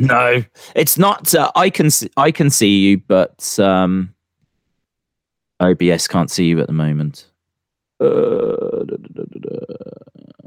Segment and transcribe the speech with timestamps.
[0.00, 0.42] No,
[0.74, 1.34] it's not.
[1.34, 4.14] Uh, I can see, I can see you, but um,
[5.60, 7.26] OBS can't see you at the moment.
[8.00, 9.50] Uh, da, da, da,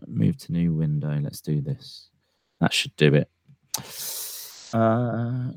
[0.08, 1.20] Move to new window.
[1.22, 2.10] Let's do this.
[2.62, 3.30] That should do it.
[4.74, 5.52] Uh,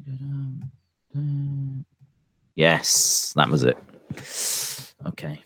[2.54, 3.78] yes, that was it.
[5.06, 5.42] Okay.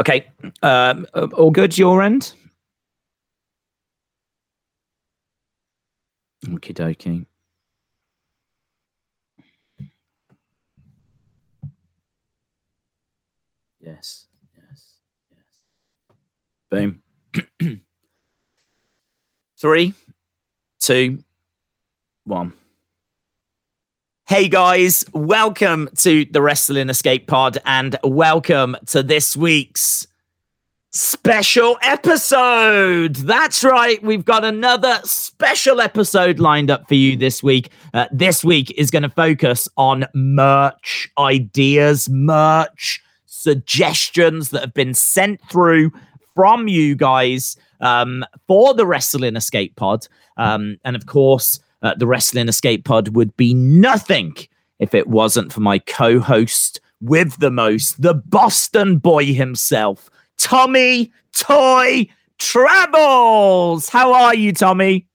[0.00, 0.26] Okay.
[0.62, 2.34] Um, all good your end?
[6.46, 7.26] Okie dokie.
[13.80, 14.26] Yes,
[14.56, 14.94] yes,
[15.30, 15.44] yes.
[16.70, 17.02] Boom.
[19.60, 19.94] Three,
[20.80, 21.22] two,
[22.24, 22.52] one.
[24.34, 30.08] Hey guys, welcome to the Wrestling Escape Pod and welcome to this week's
[30.90, 33.14] special episode.
[33.14, 37.70] That's right, we've got another special episode lined up for you this week.
[37.94, 44.94] Uh, this week is going to focus on merch ideas, merch suggestions that have been
[44.94, 45.92] sent through
[46.34, 50.08] from you guys um, for the Wrestling Escape Pod.
[50.36, 54.34] Um, and of course, uh, the Wrestling Escape Pod would be nothing
[54.80, 61.12] if it wasn't for my co host with the most, the Boston boy himself, Tommy
[61.36, 63.88] Toy Travels.
[63.90, 65.06] How are you, Tommy?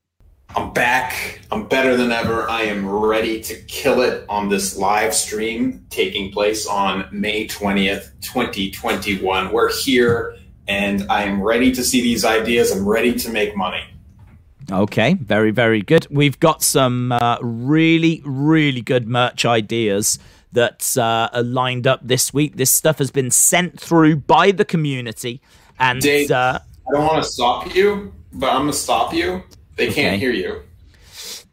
[0.56, 1.42] I'm back.
[1.52, 2.50] I'm better than ever.
[2.50, 8.12] I am ready to kill it on this live stream taking place on May 20th,
[8.22, 9.52] 2021.
[9.52, 10.36] We're here
[10.68, 12.72] and I am ready to see these ideas.
[12.72, 13.82] I'm ready to make money.
[14.72, 16.06] Okay, very, very good.
[16.12, 20.20] We've got some uh, really, really good merch ideas
[20.52, 22.56] that uh, are lined up this week.
[22.56, 25.42] This stuff has been sent through by the community.
[25.80, 29.44] And Dave, uh, I don't want to stop you, but I'm going to stop you.
[29.76, 30.04] They okay.
[30.04, 30.62] can't hear you.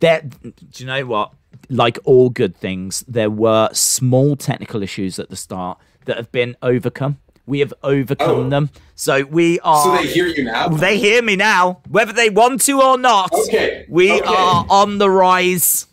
[0.00, 1.32] That, do you know what?
[1.70, 6.54] Like all good things, there were small technical issues at the start that have been
[6.62, 7.18] overcome.
[7.46, 8.48] We have overcome oh.
[8.48, 8.70] them.
[8.96, 9.84] So we are.
[9.84, 10.68] So they hear you now?
[10.68, 13.32] They hear me now, whether they want to or not.
[13.32, 13.86] Okay.
[13.88, 14.24] We okay.
[14.26, 15.86] are on the rise.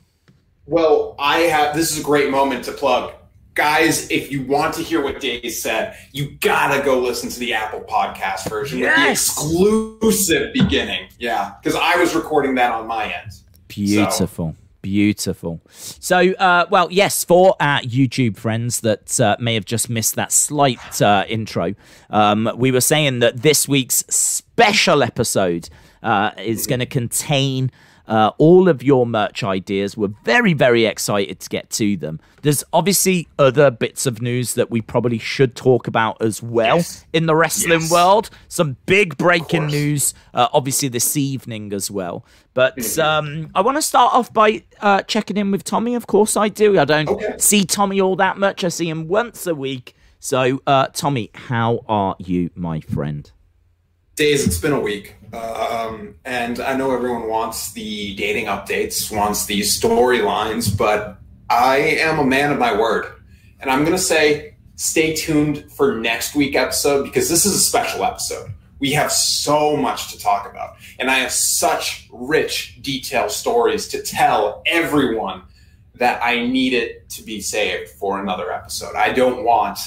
[0.65, 1.75] Well, I have.
[1.75, 3.13] This is a great moment to plug.
[3.53, 7.53] Guys, if you want to hear what Dave said, you gotta go listen to the
[7.53, 8.97] Apple Podcast version yes.
[8.97, 11.07] with the exclusive beginning.
[11.19, 13.31] Yeah, because I was recording that on my end.
[13.67, 14.55] Beautiful.
[14.55, 14.62] So.
[14.83, 15.61] Beautiful.
[15.69, 20.33] So, uh, well, yes, for our YouTube friends that uh, may have just missed that
[20.33, 21.73] slight uh, intro,
[22.09, 25.69] um, we were saying that this week's special episode
[26.03, 27.71] uh, is going to contain
[28.07, 29.95] uh, all of your merch ideas.
[29.95, 32.19] We're very, very excited to get to them.
[32.41, 37.05] There's obviously other bits of news that we probably should talk about as well yes.
[37.13, 37.91] in the wrestling yes.
[37.91, 38.29] world.
[38.49, 42.25] Some big breaking news, uh, obviously, this evening as well.
[42.53, 43.01] But mm-hmm.
[43.01, 45.95] um, I want to start off by uh, checking in with Tommy.
[45.95, 46.77] Of course, I do.
[46.77, 47.35] I don't okay.
[47.37, 48.63] see Tommy all that much.
[48.63, 49.95] I see him once a week.
[50.19, 53.29] So, uh, Tommy, how are you, my friend?
[54.15, 55.15] Days, it's been a week.
[55.33, 61.17] Um, and I know everyone wants the dating updates, wants these storylines, but
[61.49, 63.11] I am a man of my word.
[63.59, 67.59] And I'm going to say stay tuned for next week episode because this is a
[67.59, 68.51] special episode.
[68.79, 70.75] We have so much to talk about.
[70.99, 75.43] And I have such rich, detailed stories to tell everyone
[75.95, 78.95] that I need it to be saved for another episode.
[78.95, 79.79] I don't want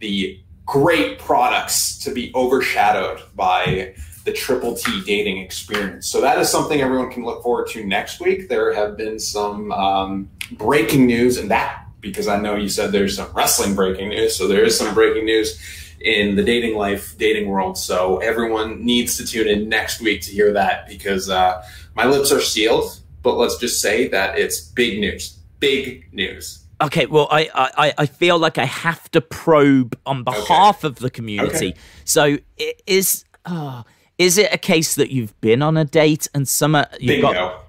[0.00, 6.08] the great products to be overshadowed by the Triple T dating experience.
[6.08, 8.48] So that is something everyone can look forward to next week.
[8.48, 13.16] There have been some um, breaking news, and that because I know you said there's
[13.16, 14.36] some wrestling breaking news.
[14.36, 15.60] So there is some breaking news
[16.00, 17.76] in the dating life, dating world.
[17.76, 21.62] So everyone needs to tune in next week to hear that because uh,
[21.94, 23.00] my lips are sealed.
[23.22, 25.38] But let's just say that it's big news.
[25.58, 26.64] Big news.
[26.80, 30.86] Okay, well, I, I, I feel like I have to probe on behalf okay.
[30.86, 31.70] of the community.
[31.70, 31.74] Okay.
[32.04, 33.24] So, it is.
[33.46, 33.82] oh,
[34.18, 37.32] is it a case that you've been on a date and summer you've Bingo.
[37.32, 37.64] got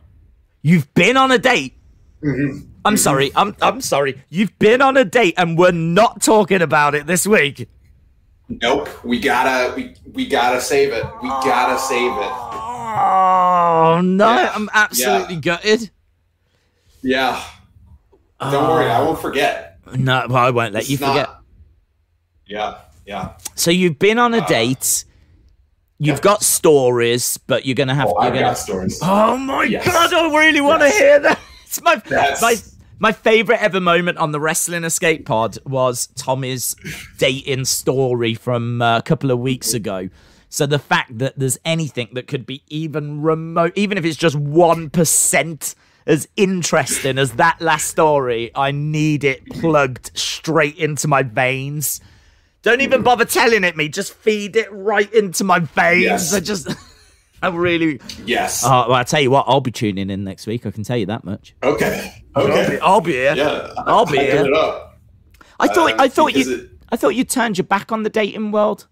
[0.61, 1.75] you've been on a date?
[2.23, 2.67] Mm-hmm.
[2.83, 2.97] I'm mm-hmm.
[2.97, 3.31] sorry.
[3.35, 4.21] I'm I'm sorry.
[4.29, 7.69] You've been on a date and we're not talking about it this week.
[8.49, 8.89] Nope.
[9.05, 11.05] We gotta we, we gotta save it.
[11.21, 12.49] We gotta save it.
[12.91, 14.33] Oh no!
[14.33, 14.51] Yeah.
[14.55, 15.41] I'm absolutely yeah.
[15.41, 15.91] gutted.
[17.03, 17.43] Yeah.
[18.39, 19.79] Don't uh, worry, I won't forget.
[19.95, 21.27] No, well, I won't let it's you forget.
[21.27, 21.43] Not,
[22.45, 23.33] yeah, yeah.
[23.55, 25.05] So you've been on a uh, date
[25.99, 28.07] You've got stories, but you're gonna have.
[28.07, 28.99] Oh, you're I've gonna, got stories.
[29.03, 29.85] Oh my yes.
[29.85, 30.13] god!
[30.13, 30.97] I really want to yes.
[30.97, 31.39] hear that.
[31.69, 32.01] It's my
[32.41, 32.55] my
[32.97, 36.75] My favorite ever moment on the Wrestling Escape Pod was Tommy's
[37.19, 40.09] dating story from uh, a couple of weeks ago.
[40.49, 44.35] So the fact that there's anything that could be even remote, even if it's just
[44.35, 45.75] 1%
[46.07, 52.01] as interesting as that last story, I need it plugged straight into my veins.
[52.61, 56.03] Don't even bother telling it me, just feed it right into my veins.
[56.03, 56.33] Yes.
[56.33, 56.69] I just.
[57.41, 58.01] I really.
[58.25, 58.63] Yes.
[58.65, 60.65] Oh, well, I tell you what, I'll be tuning in next week.
[60.65, 61.56] I can tell you that much.
[61.63, 62.23] okay.
[62.35, 62.75] I'll Okay.
[62.75, 63.33] be, I'll be here.
[63.35, 63.73] Yeah.
[63.77, 64.45] I'll be here.
[64.45, 65.00] it up.
[65.59, 65.94] I thought.
[65.94, 66.53] Uh, I thought you.
[66.56, 68.88] it- I thought you turned your back on the dating world.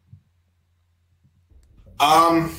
[1.99, 2.53] Um,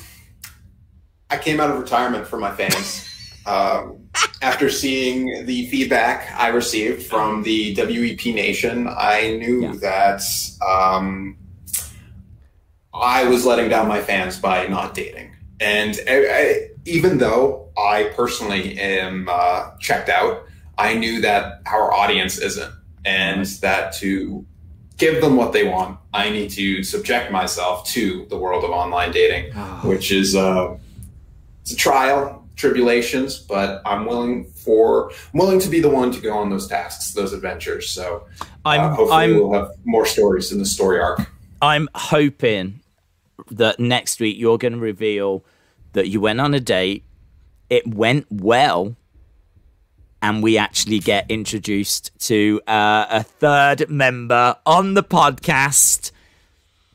[1.29, 3.08] I came out of retirement for my fans.
[3.49, 3.97] Um,
[4.41, 9.73] after seeing the feedback I received from the WEP Nation, I knew Yeah.
[9.81, 10.21] that
[10.65, 11.37] um,
[12.93, 15.31] I was letting down my fans by not dating.
[15.59, 20.43] And I, I, even though I personally am uh, checked out,
[20.77, 22.71] I knew that our audience isn't,
[23.05, 24.45] and that to
[24.97, 29.11] give them what they want, I need to subject myself to the world of online
[29.11, 29.53] dating,
[29.83, 30.77] which is uh,
[31.61, 36.19] it's a trial, tribulations, but I'm willing for I'm willing to be the one to
[36.19, 37.89] go on those tasks, those adventures.
[37.89, 38.89] So uh, I'm.
[38.91, 39.35] hopefully I'm.
[39.35, 41.21] we'll have more stories in the story arc.
[41.61, 42.81] I'm hoping
[43.49, 45.43] that next week you're going to reveal
[45.93, 47.03] that you went on a date,
[47.69, 48.95] it went well,
[50.21, 56.11] and we actually get introduced to uh, a third member on the podcast.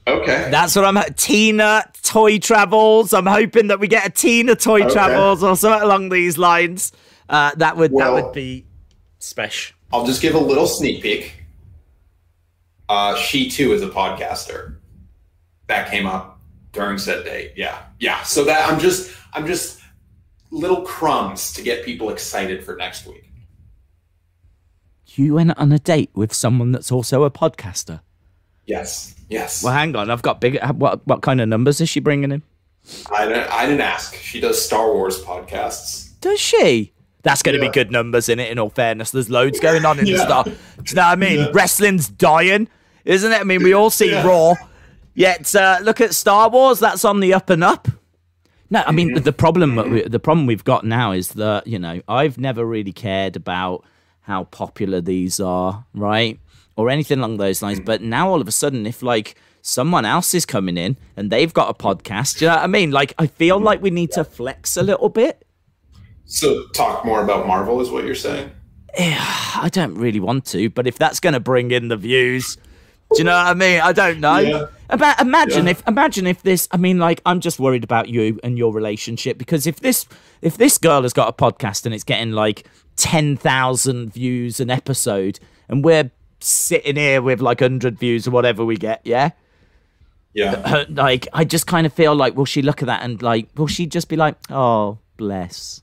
[0.07, 0.49] Okay.
[0.51, 1.03] That's what I'm.
[1.15, 3.15] Tina Toy Travels.
[3.15, 4.93] I'm hoping that we get a Tina Toy Okay.
[4.93, 6.93] Travels or something along these lines.
[7.29, 8.67] Uh, that would that would be
[9.19, 9.75] special.
[9.93, 11.45] I'll just give a little sneak peek.
[12.89, 14.77] Uh, she too is a podcaster.
[15.69, 16.39] That came up
[16.73, 17.53] during said date.
[17.57, 18.23] Yeah, yeah.
[18.25, 19.81] So that I'm just I'm just
[20.51, 23.31] little crumbs to get people excited for next week.
[25.07, 28.01] You went on a date with someone that's also a podcaster.
[28.67, 29.63] Yes, yes.
[29.63, 30.11] Well, hang on.
[30.11, 30.59] I've got big.
[30.75, 32.43] What what kind of numbers is she bringing in?
[33.15, 34.15] I didn't I didn't ask.
[34.15, 36.11] She does Star Wars podcasts.
[36.21, 36.93] Does she?
[37.23, 37.71] That's going to Yeah.
[37.71, 38.51] be good numbers in it.
[38.51, 40.45] In all fairness, there's loads going on in the Star.
[40.45, 41.39] Do you know what I mean?
[41.39, 41.51] Yeah.
[41.55, 42.69] Wrestling's dying,
[43.07, 43.41] isn't it?
[43.41, 44.27] I mean, we all see Yeah.
[44.27, 44.55] Raw.
[45.15, 46.81] Yet uh, look at Star Wars.
[46.81, 47.89] That's on the up and up.
[48.71, 49.77] No, I mean the problem.
[49.77, 53.85] we- The problem we've got now is that you know I've never really cared about
[54.23, 56.39] how popular these are, right,
[56.77, 57.81] or anything along those lines.
[57.81, 57.85] Mm.
[57.85, 61.53] But now all of a sudden, if like someone else is coming in and they've
[61.53, 62.91] got a podcast, do you know what I mean?
[62.91, 65.47] Like I feel like we need to flex a little bit.
[66.27, 68.51] So talk more about Marvel is what you're saying.
[68.99, 72.57] I don't really want to, but if that's going to bring in the views,
[73.13, 73.81] do you know what I mean?
[73.81, 74.39] I don't know.
[74.39, 74.67] Yeah.
[74.91, 75.73] About imagine Yeah.
[75.73, 76.69] if imagine if this.
[76.71, 80.07] I mean, like I'm just worried about you and your relationship because if this
[80.43, 82.67] if this girl has got a podcast and it's getting like
[82.97, 85.39] ten thousand views an episode,
[85.69, 86.11] and we're
[86.45, 89.31] sitting here with like hundred views or whatever we get, yeah.
[90.33, 90.67] Yeah.
[90.69, 93.49] Her- like I just kind of feel like, will she look at that and like,
[93.57, 95.83] will she just be like, oh bless?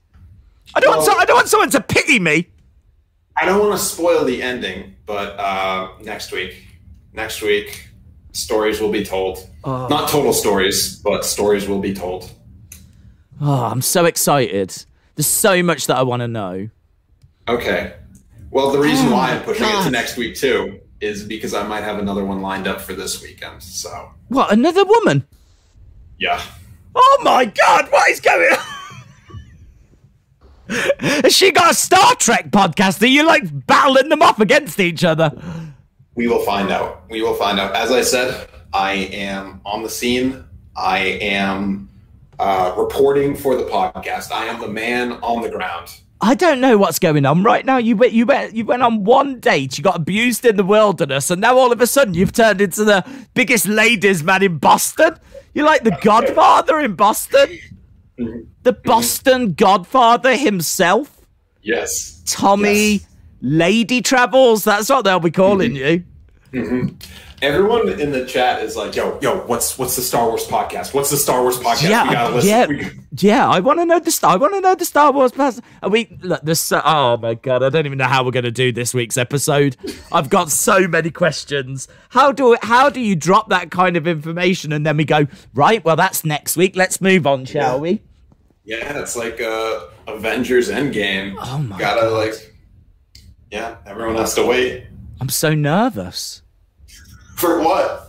[0.75, 1.05] I don't want.
[1.05, 2.47] So, I don't want someone to pity me.
[3.35, 6.67] I don't want to spoil the ending, but uh, next week,
[7.13, 7.89] next week,
[8.33, 9.49] stories will be told.
[9.65, 12.29] Not total stories, but stories will be told.
[13.39, 14.85] Oh, I'm so excited.
[15.15, 16.69] There's so much that I want to know.
[17.47, 17.93] Okay.
[18.51, 21.65] Well, the reason Oh why I'm pushing it to next week too is because I
[21.67, 23.63] might have another one lined up for this weekend.
[23.63, 25.25] So, What, another woman?
[26.19, 26.41] yeah.
[26.93, 28.59] Oh my god, what is going on?
[30.99, 33.01] Has she got a Star Trek podcast?
[33.01, 35.31] Are you like battling them off against each other?
[36.15, 37.03] We will find out.
[37.09, 37.73] We will find out.
[37.75, 40.43] As I said, I am on the scene.
[40.75, 41.89] I am
[42.39, 44.31] uh, reporting for the podcast.
[44.31, 45.99] I am the man on the ground.
[46.23, 47.77] I don't know what's going on right now.
[47.77, 49.77] You went, you went, you went on one date.
[49.77, 52.83] You got abused in the wilderness, and now all of a sudden you've turned into
[52.83, 55.17] the biggest ladies' man in Boston.
[55.53, 57.59] You're like the Godfather in Boston,
[58.19, 58.41] mm-hmm.
[58.61, 58.87] the mm-hmm.
[58.87, 61.19] Boston Godfather himself.
[61.63, 62.21] Yes.
[62.25, 63.07] Tommy Yes.
[63.41, 64.63] Lady Travels.
[64.63, 66.01] That's what they'll be calling mm-hmm.
[66.01, 66.03] you.
[66.53, 70.93] Everyone in the chat is like, "Yo, yo, what's what's the Star Wars podcast?
[70.93, 71.89] What's the Star Wars podcast?
[71.89, 73.47] Yeah, yeah, We- yeah.
[73.49, 74.33] I want to know the Star.
[74.33, 75.31] I want to know the Star Wars.
[75.31, 75.61] podcast.
[75.81, 76.71] are we look this?
[76.71, 79.17] Uh, oh my god, I don't even know how we're going to do this week's
[79.17, 79.75] episode.
[80.11, 81.87] I've got so many questions.
[82.09, 85.83] How do how do you drop that kind of information and then we go right?
[85.83, 86.75] Well, that's next week.
[86.75, 87.81] Let's move on, shall Yeah.
[87.81, 88.01] we?
[88.65, 91.35] Yeah, it's like uh, Avengers Endgame.
[91.39, 92.11] Oh my Gotta God.
[92.13, 92.55] like,
[93.49, 94.85] yeah, everyone has to wait
[95.19, 96.40] I'm so nervous.
[97.41, 98.07] For what?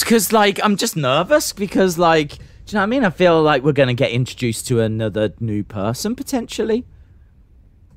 [0.00, 3.04] because like I'm just nervous because like do you know what I mean?
[3.04, 6.84] I feel like we're gonna get introduced to another new person potentially.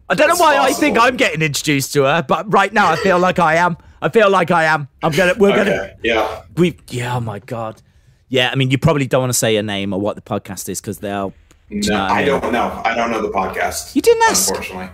[0.09, 0.97] I don't know why I think.
[0.97, 3.77] I'm getting introduced to her, but right now I feel like I am.
[4.01, 4.87] I feel like I am.
[5.03, 5.33] I'm gonna.
[5.37, 5.95] We're gonna.
[6.03, 6.43] Yeah.
[6.55, 6.77] We.
[6.89, 7.15] Yeah.
[7.15, 7.81] Oh my god.
[8.29, 8.49] Yeah.
[8.51, 10.79] I mean, you probably don't want to say your name or what the podcast is
[10.79, 11.33] because they'll.
[11.69, 12.27] No, know I I mean?
[12.27, 12.81] don't know.
[12.85, 13.95] I don't know the podcast.
[13.95, 14.49] You didn't ask.
[14.49, 14.89] Unfortunately.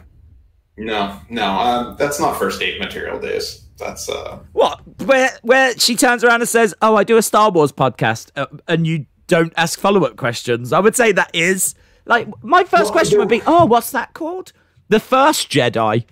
[0.78, 1.46] No, no.
[1.46, 3.68] Um, that's not first date material days.
[3.78, 4.40] That's uh.
[4.54, 4.82] What?
[5.02, 5.30] Where?
[5.42, 8.86] Where she turns around and says, "Oh, I do a Star Wars podcast," uh, and
[8.86, 10.74] you don't ask follow-up questions.
[10.74, 11.76] I would say that is
[12.06, 14.54] like my first Well, question would be, "Oh, what's that called?"
[14.90, 16.06] The first Jedi.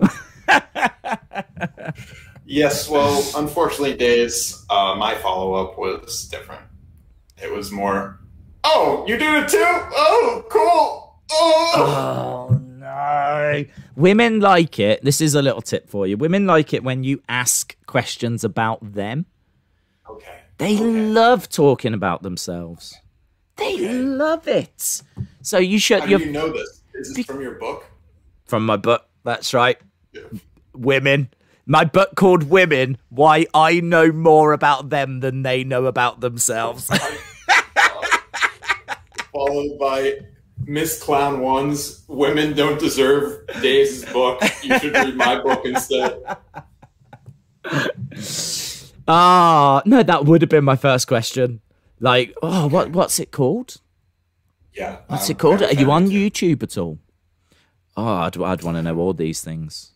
[2.52, 2.90] Yes.
[2.90, 4.66] Well, unfortunately, days.
[4.70, 6.62] Uh, my follow up was different.
[7.42, 8.20] It was more.
[8.66, 9.58] Oh, you do it too.
[9.64, 11.22] Oh, cool.
[11.32, 12.48] Oh.
[12.52, 13.66] Oh no.
[13.96, 15.04] Women like it.
[15.04, 16.18] This is a little tip for you.
[16.18, 19.26] Women like it when you ask questions about them.
[20.10, 20.40] Okay.
[20.58, 20.84] They Okay.
[20.84, 22.96] love talking about themselves.
[23.58, 23.94] They Okay.
[23.94, 25.02] love it.
[25.42, 26.82] So you should How do you're know this?
[26.96, 27.86] Is this from your book?
[28.46, 29.06] from my book.
[29.24, 29.78] That's right.
[30.14, 30.22] Yeah.
[30.76, 31.30] Women.
[31.66, 36.90] My book called Women, Why I Know More About Them Than They Know About Themselves.
[39.32, 40.20] Followed by
[40.66, 44.42] Miss Clown One's Women Don't Deserve Days' book.
[44.64, 46.22] You should read my book instead.
[49.08, 51.62] Ah, no, that would have been my first question.
[52.00, 53.78] Like, oh, what what's it called?
[54.74, 54.98] Yeah.
[55.08, 55.62] What's I'm it called?
[55.62, 56.34] Are you on offended.
[56.34, 57.00] YouTube at all?
[57.98, 59.92] Oh, I'd, I'd want to know all these things.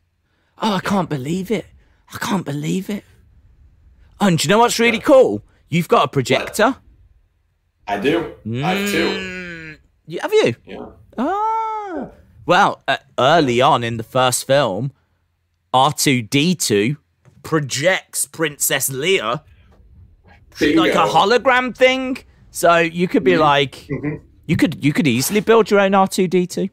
[0.61, 1.65] Oh, I can't believe it.
[2.13, 3.03] I can't believe it.
[4.19, 5.43] Oh, and do you know what's really cool?
[5.69, 6.75] You've got a projector.
[7.87, 8.33] I do.
[8.53, 9.07] I have two.
[9.07, 9.34] Mm,
[10.07, 10.55] you- have you?
[10.65, 10.85] Yeah.
[11.17, 12.07] Ah.
[12.45, 14.91] Well, uh, early on in the first film,
[15.73, 16.97] R2D2
[17.43, 19.41] projects Princess Leia
[20.59, 20.81] Bingo.
[20.81, 22.17] like a hologram thing.
[22.51, 24.21] So you could be like, Mhm.
[24.45, 26.69] you could you could easily build your own R2D2.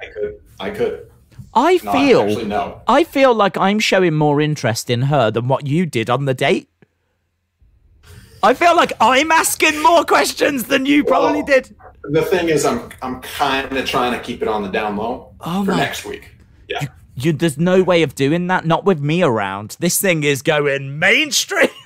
[0.00, 0.40] I could.
[0.60, 1.08] I could.
[1.54, 2.80] I No, feel actually, no.
[2.88, 6.34] I feel like I'm showing more interest in her than what you did on the
[6.34, 6.68] date.
[8.42, 11.76] I feel like I'm asking more questions than you probably Well, did.
[12.04, 15.34] The thing is, I'm I'm kind of trying to keep it on the down low
[15.40, 16.30] Oh for my- next week.
[16.68, 16.86] Yeah.
[17.14, 18.64] You, there's no way of doing that.
[18.64, 19.76] Not with me around.
[19.80, 21.68] This thing is going mainstream.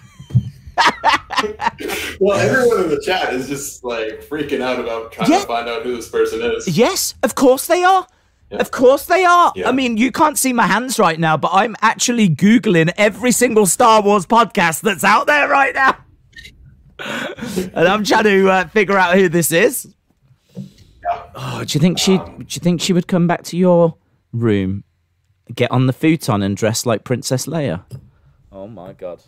[2.19, 5.41] Well, everyone in the chat is just like freaking out about trying Yeah.
[5.41, 6.67] to find out who this person is.
[6.67, 8.07] Yes, of course they are.
[8.51, 8.59] Yeah.
[8.59, 9.53] Of course they are.
[9.55, 9.69] Yeah.
[9.69, 13.67] I mean, you can't see my hands right now, but I'm actually Googling every single
[13.67, 15.97] Star Wars podcast that's out there right now.
[17.75, 19.93] and I'm trying to uh, figure out who this is.
[21.37, 21.43] Yeah.
[21.61, 22.19] Oh, do you think she?
[22.19, 23.97] Do you think she would come back to your
[24.33, 24.85] room,
[25.55, 27.85] get on the futon, and dress like Princess Leia?
[28.53, 29.23] Oh my god!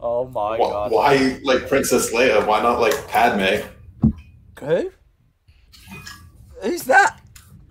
[0.00, 2.46] Oh my Wh- Why like Princess Leia?
[2.46, 3.66] Why not like Padme?
[4.60, 4.90] Who?
[6.62, 7.20] Who's that?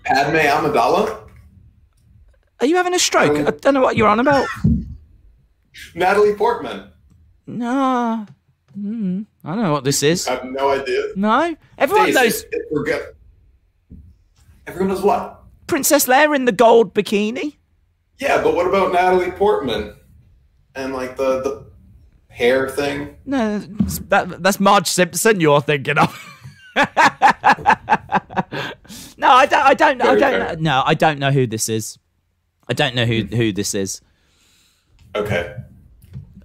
[0.05, 1.27] Padme Amidala?
[2.59, 3.37] Are you having a stroke?
[3.37, 4.47] Um, I don't know what you're on about.
[5.95, 6.89] Natalie Portman?
[7.45, 8.25] No.
[8.73, 9.21] Hmm.
[9.43, 10.27] I don't know what this is.
[10.27, 11.01] I have no idea.
[11.15, 11.55] No.
[11.77, 13.05] Everyone Days, knows if- if we're good.
[14.67, 15.41] Everyone knows what?
[15.65, 17.55] Princess Leia in the gold bikini.
[18.19, 19.95] Yeah, but what about Natalie Portman?
[20.75, 21.71] And like the the
[22.27, 23.17] hair thing?
[23.25, 26.33] No, that, that's Marge Simpson you're thinking of.
[26.75, 26.83] no,
[29.27, 29.65] I don't.
[29.65, 30.01] I don't.
[30.01, 30.19] I don't.
[30.19, 30.55] fair.
[30.55, 31.97] Know, no, I don't know who this is.
[32.69, 34.01] I don't know who who this is.
[35.15, 35.55] Okay.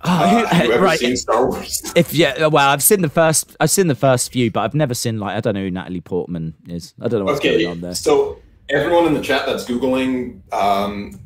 [0.05, 0.99] Oh, Uh, who- have you ever right.
[0.99, 1.93] seen Star Wars?
[1.95, 3.57] If yeah, well, I've seen the first.
[3.61, 6.01] I've seen the first few, but I've never seen like I don't know who Natalie
[6.01, 6.95] Portman is.
[7.01, 7.95] I don't know what's Okay, going on there.
[7.95, 11.21] so everyone in the chat that's googling um,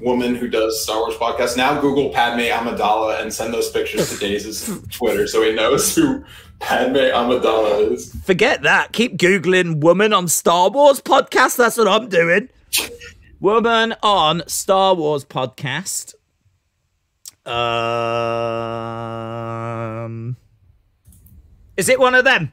[0.00, 4.16] woman who does Star Wars podcast now Google Padme Amidala and send those pictures to
[4.18, 6.24] Daisy's Twitter so he knows who
[6.60, 8.14] Padme Amidala is.
[8.24, 8.92] Forget that.
[8.92, 12.48] Keep googling "woman on Star Wars podcast." That's what I'm doing.
[13.40, 16.14] Woman on Star Wars podcast.
[18.24, 18.36] Um,
[21.76, 22.52] is it one of them?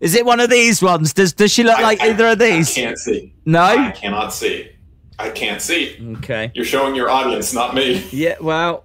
[0.00, 1.12] Is it one of these ones?
[1.12, 2.70] Does does she look I- like I- either of these?
[2.76, 3.34] I can't see.
[3.44, 3.60] No.
[3.62, 4.70] I cannot see.
[5.18, 5.96] I can't see.
[6.18, 6.50] Okay.
[6.54, 8.06] You're showing your audience, not me.
[8.10, 8.36] Yeah.
[8.40, 8.84] Well,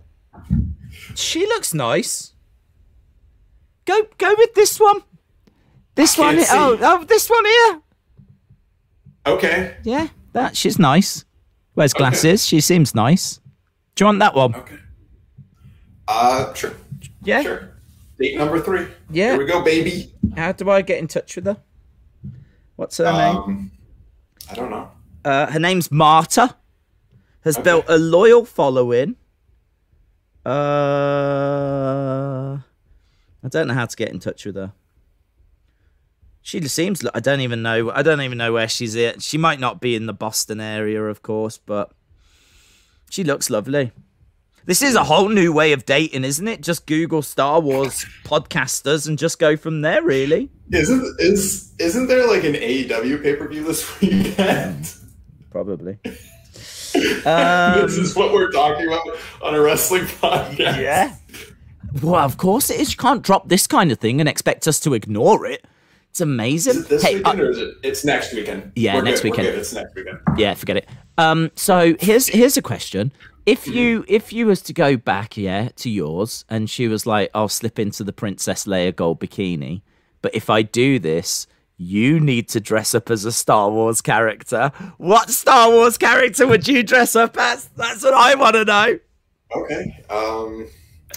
[1.16, 2.34] she looks nice.
[3.86, 5.02] Go go with this one.
[5.96, 6.36] This one.
[6.36, 7.82] can't here- Oh, oh, this one here.
[9.28, 9.76] Okay.
[9.84, 11.24] Yeah, that she's nice.
[11.76, 12.46] Wears glasses.
[12.46, 13.40] She seems nice.
[13.96, 14.54] Do you want that one?
[14.56, 14.76] Okay.
[16.08, 16.74] Uh, sure.
[17.24, 17.42] Yeah.
[17.42, 17.70] Sure.
[18.20, 18.88] Date number three.
[19.10, 19.32] Yeah.
[19.32, 20.12] Here we go, baby.
[20.38, 21.58] How do I get in touch with her?
[22.76, 23.38] What's her name?
[23.38, 23.72] Um,
[24.50, 24.92] I don't know.
[25.24, 26.56] Uh, her name's Marta.
[27.44, 27.64] Has Okay.
[27.64, 29.16] built a loyal following.
[30.46, 30.50] Uh,
[33.44, 34.74] I don't know how to get in touch with her.
[36.42, 37.04] She seems.
[37.14, 37.92] I don't even know.
[37.92, 39.22] I don't even know where she's at.
[39.22, 41.92] She might not be in the Boston area, of course, but
[43.10, 43.92] she looks lovely.
[44.66, 46.62] This is a whole new way of dating, isn't it?
[46.62, 50.02] Just Google Star Wars podcasters and just go from there.
[50.02, 50.50] Really?
[50.72, 54.92] Isn't is isn't there like an AEW pay per view this weekend?
[55.52, 56.00] Probably.
[56.04, 56.12] Um,
[57.86, 59.08] this is what we're talking about
[59.44, 60.58] on a wrestling podcast.
[60.58, 61.16] Yeah.
[62.02, 62.92] Well, of course it is.
[62.92, 65.64] You can't drop this kind of thing and expect us to ignore it.
[66.10, 66.82] It's amazing.
[66.82, 67.76] It this hey, weekend uh, or is it?
[67.84, 68.72] It's next weekend.
[68.76, 69.32] Yeah, we're next good.
[69.32, 69.48] weekend.
[69.50, 70.18] It's next weekend.
[70.38, 70.90] Yeah, forget it.
[71.20, 73.12] Um, so here's here's a question.
[73.46, 77.30] If you if you was to go back, yeah, to yours, and she was like,
[77.34, 79.82] "I'll slip into the Princess Leia gold bikini,"
[80.22, 81.46] but if I do this,
[81.78, 84.72] you need to dress up as a Star Wars character.
[84.98, 87.70] What Star Wars character would you dress up as?
[87.76, 89.00] That's what I want to know.
[89.56, 90.04] Okay.
[90.10, 90.68] Um,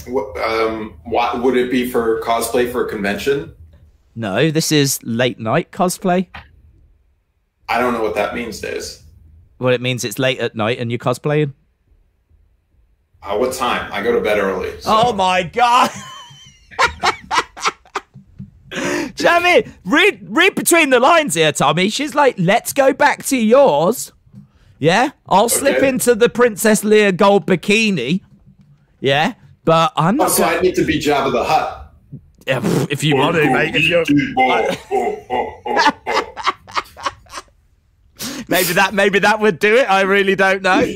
[0.06, 3.54] what, um, what would it be for cosplay for a convention?
[4.14, 6.28] No, this is late night cosplay.
[7.68, 9.02] I don't know what that means, Days.
[9.58, 11.52] Well, it means it's late at night and you're cosplaying.
[13.22, 13.90] Uh, what time?
[13.92, 14.80] I go to bed early.
[14.80, 14.90] So.
[14.90, 15.90] Oh my god!
[19.14, 21.88] Jamie, read read between the lines here, Tommy.
[21.88, 24.12] She's like, "Let's go back to yours."
[24.78, 25.54] Yeah, I'll okay.
[25.54, 28.20] slip into the Princess Leia gold bikini.
[29.00, 29.34] Yeah,
[29.64, 30.28] but I'm not.
[30.28, 30.58] Oh, so gonna...
[30.58, 31.92] I need to be Jabba the Hutt.
[32.46, 32.60] Yeah,
[32.90, 33.74] if you want to, mate.
[38.48, 39.90] maybe that maybe that would do it.
[39.90, 40.86] I really don't know.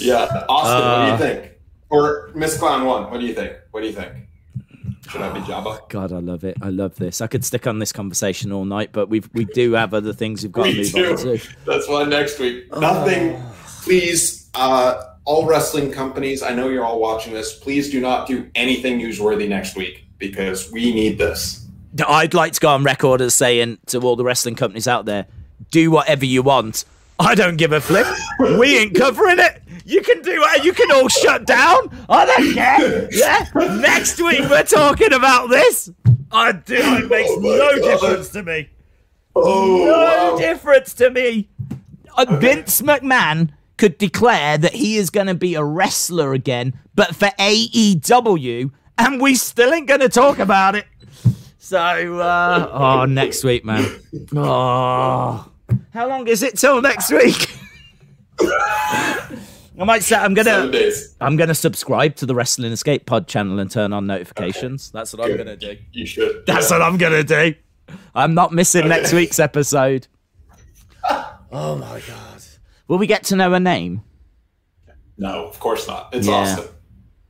[0.00, 1.52] Yeah, Austin, uh, what do you uh, think?
[1.90, 3.56] Or Miss Clown One, what do you think?
[3.70, 4.12] What do you think?
[5.08, 5.88] Should I be Jabba?
[5.88, 6.56] God, I love it.
[6.62, 7.20] I love this.
[7.20, 10.42] I could stick on this conversation all night, but we we do have other things
[10.42, 11.32] we've got we to move do.
[11.32, 11.48] on to.
[11.66, 12.66] That's why next week.
[12.72, 12.80] Oh.
[12.80, 13.40] Nothing.
[13.82, 16.42] Please, uh, all wrestling companies.
[16.42, 17.58] I know you're all watching this.
[17.58, 21.66] Please do not do anything newsworthy next week because we need this.
[22.06, 25.26] I'd like to go on record as saying to all the wrestling companies out there,
[25.70, 26.84] do whatever you want.
[27.18, 28.06] I don't give a flip.
[28.58, 29.62] we ain't covering it.
[29.84, 30.64] You can do it.
[30.64, 31.90] You can all shut down.
[32.08, 33.08] I don't care.
[33.12, 33.46] Yeah.
[33.54, 35.90] Next week we're talking about this.
[36.32, 36.74] I do.
[36.76, 37.82] It makes oh no God.
[37.82, 38.70] difference to me.
[39.36, 40.38] Oh, no wow.
[40.38, 41.48] difference to me.
[42.16, 47.14] Uh, Vince McMahon could declare that he is going to be a wrestler again, but
[47.14, 50.86] for AEW, and we still ain't going to talk about it.
[51.58, 53.84] So, uh, oh, next week, man.
[54.36, 55.50] Oh,
[55.94, 57.56] how long is it till next week?
[58.40, 60.70] I might say I'm gonna
[61.20, 64.90] I'm gonna subscribe to the Wrestling Escape Pod channel and turn on notifications.
[64.90, 64.98] Okay.
[64.98, 65.32] That's what Good.
[65.32, 65.78] I'm gonna do.
[65.92, 66.44] You should.
[66.46, 66.78] That's yeah.
[66.78, 67.54] what I'm gonna do.
[68.14, 68.88] I'm not missing okay.
[68.88, 70.08] next week's episode.
[71.52, 72.42] oh my god!
[72.88, 74.02] Will we get to know a name?
[75.16, 76.12] No, of course not.
[76.12, 76.34] It's yeah.
[76.34, 76.68] Austin.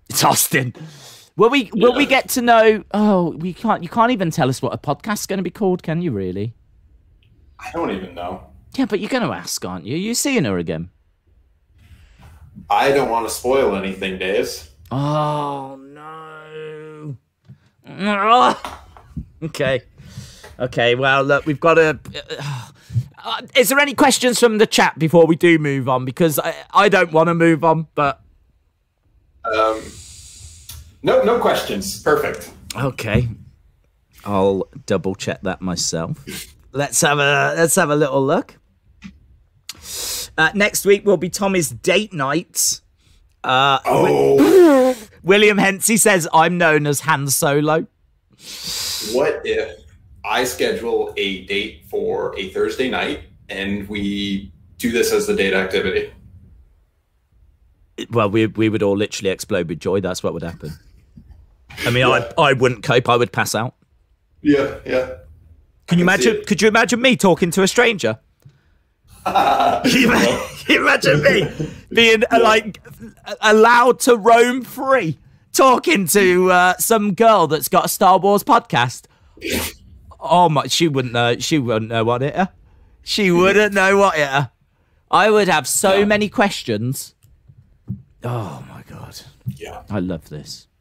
[0.09, 0.75] It's Austin.
[1.37, 1.97] Will we will yeah.
[1.99, 2.83] we get to know?
[2.93, 3.83] Oh, we can't.
[3.83, 6.13] You can't even tell us what a podcast's going to be called, can you?
[6.13, 6.55] Really?
[7.59, 8.54] I don't even know.
[8.77, 9.97] Yeah, but you're going to ask, aren't you?
[9.97, 10.91] You're seeing her again.
[12.71, 14.69] I don't want to spoil anything, Dave.
[14.91, 17.17] Oh no.
[19.43, 19.83] okay.
[20.59, 20.95] Okay.
[20.95, 21.99] Well, look, we've got to.
[22.39, 22.71] Uh,
[23.25, 26.05] uh, is there any questions from the chat before we do move on?
[26.05, 28.21] Because I, I don't want to move on, but.
[29.45, 29.83] Um.
[31.03, 32.03] No, no questions.
[32.03, 32.51] Perfect.
[32.77, 33.29] Okay.
[34.25, 36.25] I'll double check that myself.
[36.73, 38.57] let's have a let's have a little look.
[40.37, 42.81] Uh, next week will be Tommy's date night.
[43.43, 44.97] Uh, oh.
[45.23, 47.87] William Hensey says I'm known as Han Solo.
[49.13, 49.81] What if
[50.25, 55.55] I schedule a date for a Thursday night and we do this as the date
[55.55, 56.13] activity?
[58.11, 60.01] Well, we we would all literally explode with joy.
[60.01, 60.73] That's what would happen.
[61.87, 62.31] I mean, yeah.
[62.37, 63.09] I I wouldn't cope.
[63.09, 63.75] I would pass out.
[64.43, 65.15] Yeah, yeah.
[65.87, 66.43] Can you imagine?
[66.47, 68.19] Could you imagine me talking to a stranger?
[69.27, 72.39] Imagine, can, you imagine, me being uh, yeah.
[72.39, 72.81] like
[73.41, 75.19] allowed to roam free,
[75.53, 79.07] talking to uh, some girl that's got a Star Wars podcast?
[80.21, 80.67] Oh my!
[80.67, 81.39] She wouldn't know.
[81.39, 82.35] She wouldn't know what it.
[82.35, 82.47] Is.
[83.03, 84.29] She wouldn't know what it.
[84.29, 84.45] Is.
[85.11, 86.05] I would have so yeah.
[86.05, 87.15] many questions.
[88.23, 89.21] Oh my god!
[89.57, 90.67] Yeah, I love this.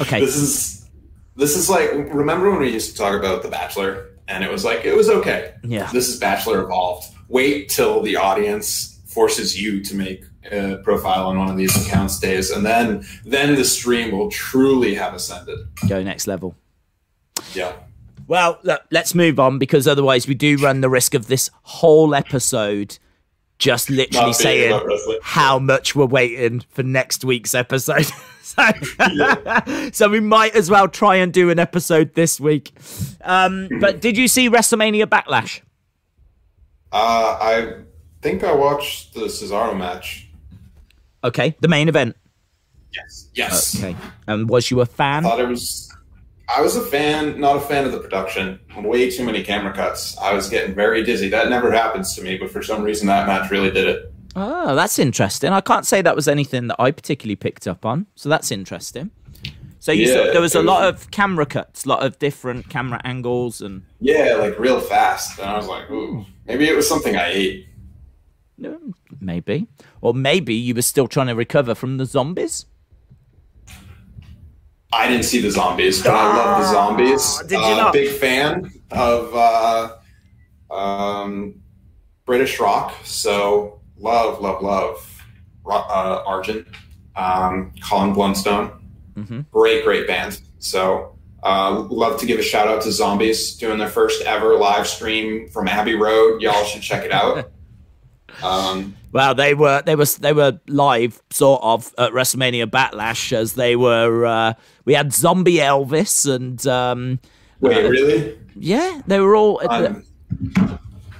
[0.00, 0.20] Okay.
[0.20, 0.88] This is
[1.34, 4.64] this is like remember when we used to talk about The Bachelor and it was
[4.64, 5.54] like it was okay.
[5.64, 5.90] Yeah.
[5.92, 7.08] This is Bachelor evolved.
[7.28, 12.18] Wait till the audience forces you to make a profile on one of these accounts
[12.20, 15.58] days and then then the stream will truly have ascended.
[15.88, 16.54] Go next level.
[17.54, 17.72] Yeah.
[18.26, 22.14] Well, look, let's move on because otherwise we do run the risk of this whole
[22.14, 22.98] episode
[23.58, 24.80] just literally saying
[25.22, 28.06] how much we're waiting for next week's episode.
[28.48, 32.72] so, so we might as well try and do an episode this week.
[33.22, 35.60] Um, but did you see WrestleMania Backlash?
[36.90, 37.72] Uh, I
[38.22, 40.28] think I watched the Cesaro match.
[41.22, 42.16] Okay, the main event.
[42.92, 43.28] Yes.
[43.34, 43.76] Yes.
[43.76, 45.26] Okay, and was you a fan?
[45.26, 45.84] I thought it was.
[46.48, 48.58] I was a fan, not a fan of the production.
[48.74, 50.16] Way too many camera cuts.
[50.16, 51.28] I was getting very dizzy.
[51.28, 54.12] That never happens to me, but for some reason that match really did it.
[54.40, 55.52] Oh, that's interesting.
[55.52, 59.10] I can't say that was anything that I particularly picked up on, so that's interesting.
[59.80, 62.18] So you Yeah, saw, there was a it lot of camera cuts, a lot of
[62.18, 65.38] different camera angles, and Yeah, like real fast.
[65.38, 67.66] And I was like, ooh, maybe it was something I ate.
[68.56, 68.78] no,
[69.20, 69.68] maybe,
[70.00, 72.66] or maybe you were still trying to recover from the zombies.
[74.92, 77.40] I didn't see the zombies, but I love the zombies.
[77.40, 77.92] Ah, did you uh, not?
[77.92, 81.62] Big fan of uh, um,
[82.26, 82.94] British rock.
[83.04, 85.22] So love, love, love
[85.66, 86.66] uh, Argent,
[87.16, 88.72] um, Colin Blunstone.
[89.16, 89.46] Mhm.
[89.50, 90.40] Great, great band.
[90.58, 94.86] So uh, love to give a shout out to Zombies doing their first ever live
[94.86, 96.40] stream from Abbey Road.
[96.42, 97.50] Y'all should check it out.
[98.42, 103.54] Um, Well, they were they were they were live sort of at WrestleMania Backlash as
[103.54, 104.26] they were.
[104.26, 104.52] Uh,
[104.84, 107.18] we had Zombie Elvis and um,
[107.60, 108.38] wait, uh, really?
[108.54, 109.60] yeah, they were all.
[109.68, 110.04] Um,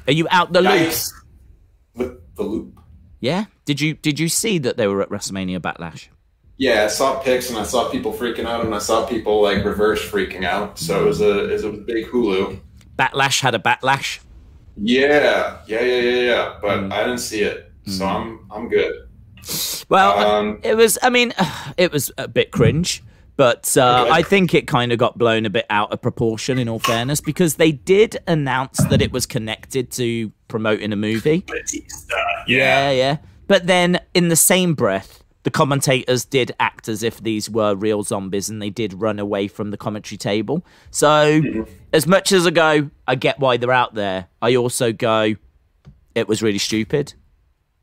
[0.06, 0.70] are you out the loop?
[0.72, 1.10] yikes.
[2.38, 2.80] The loop.
[3.20, 3.44] Yeah.
[3.66, 6.08] Did you did you see that they were at WrestleMania Backlash?
[6.56, 9.64] Yeah, I saw pics and I saw people freaking out and I saw people like
[9.64, 10.78] reverse freaking out.
[10.78, 12.60] So it was a it was a big Hulu.
[12.96, 14.20] Backlash had a backlash.
[14.76, 16.54] Yeah, yeah, yeah, yeah, yeah.
[16.62, 16.92] But Mm.
[16.92, 18.92] I didn't see it, so I'm I'm good.
[19.88, 20.98] Well, Um, it was.
[21.02, 21.32] I mean,
[21.76, 23.02] it was a bit cringe,
[23.36, 24.10] but uh, Okay.
[24.12, 26.58] I think it kind of got blown a bit out of proportion.
[26.58, 31.44] In all fairness, because they did announce that it was connected to promoting a movie.
[32.46, 33.18] Yeah, yeah.
[33.46, 38.02] But then in the same breath, the commentators did act as if these were real
[38.02, 40.64] zombies and they did run away from the commentary table.
[40.90, 41.62] So, mm-hmm.
[41.92, 45.36] as much as I go, I get why they're out there, I also go,
[46.14, 47.14] it was really stupid.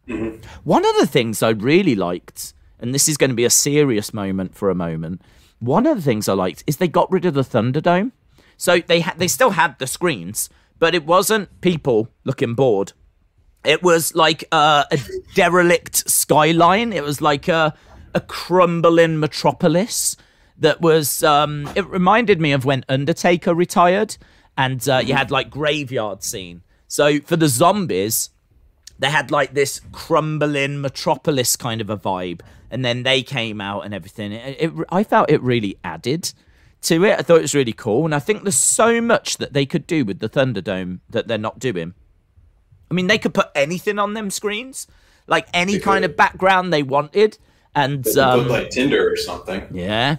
[0.08, 0.47] Mm-hmm.
[0.63, 4.13] One of the things I really liked, and this is going to be a serious
[4.13, 5.21] moment for a moment,
[5.60, 8.12] one of the things I liked is they got rid of the Thunderdome.
[8.58, 12.93] So they had they still had the screens, but it wasn't people looking bored.
[13.63, 14.85] It was like a
[15.35, 16.93] derelict skyline.
[16.93, 17.73] It was like a
[18.13, 20.15] a crumbling metropolis
[20.57, 21.23] that was.
[21.23, 24.17] Um, it reminded me of when Undertaker retired,
[24.57, 26.61] and uh, you had like graveyard scene.
[26.88, 28.29] So for the zombies,
[28.99, 33.81] they had like this crumbling metropolis kind of a vibe, and then they came out
[33.81, 34.31] and everything.
[34.31, 36.33] It, it, I felt it really added
[36.85, 37.19] to it.
[37.19, 39.85] I thought it was really cool, and I think there's so much that they could
[39.87, 41.93] do with the Thunderdome that they're not doing.
[42.89, 44.87] I mean, they could put anything on them screens,
[45.27, 47.37] like any They kind of background they wanted,
[47.73, 49.67] and They um, like Tinder or something.
[49.71, 50.17] yeah,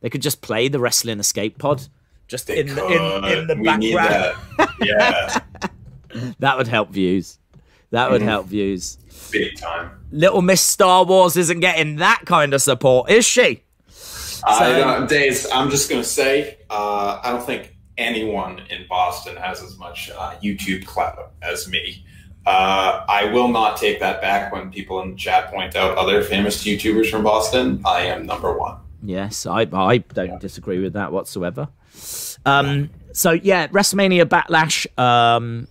[0.00, 1.88] they could just play the wrestling escape pod
[2.28, 3.24] just in the, could.
[3.24, 3.62] in, in the we
[3.94, 4.36] background.
[4.58, 4.68] that.
[4.82, 7.38] Yeah, that would help views.
[7.90, 8.12] That Mm-hmm.
[8.12, 8.98] would help views.
[9.32, 9.90] big time.
[10.12, 13.62] Little Miss Star Wars isn't getting that kind of support, is she?
[14.44, 19.78] I Days, I'm just gonna say, uh, I don't think anyone in Boston has as
[19.78, 22.04] much uh, YouTube clout as me.
[22.44, 26.22] Uh, I will not take that back when people in the chat point out other
[26.22, 27.82] famous YouTubers from Boston.
[27.84, 28.78] I am number one.
[29.02, 31.68] Yes, I I don't disagree with that whatsoever.
[32.44, 35.66] Um, so yeah, WrestleMania Backlash, um,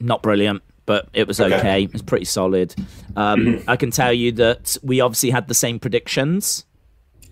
[0.00, 1.54] not brilliant, but it was okay.
[1.56, 1.82] Okay.
[1.84, 2.74] It was pretty solid.
[3.14, 6.64] Um, I can tell you that we obviously had the same predictions.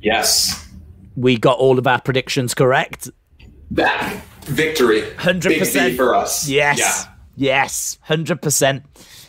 [0.07, 0.69] Yes,
[1.16, 3.11] We got all of our predictions correct.
[3.73, 5.42] that victory, 100%.
[5.49, 6.49] big V for us.
[6.49, 6.79] Yes.
[6.79, 7.12] Yeah.
[7.38, 7.99] Yes.
[8.03, 8.85] Hundred percent.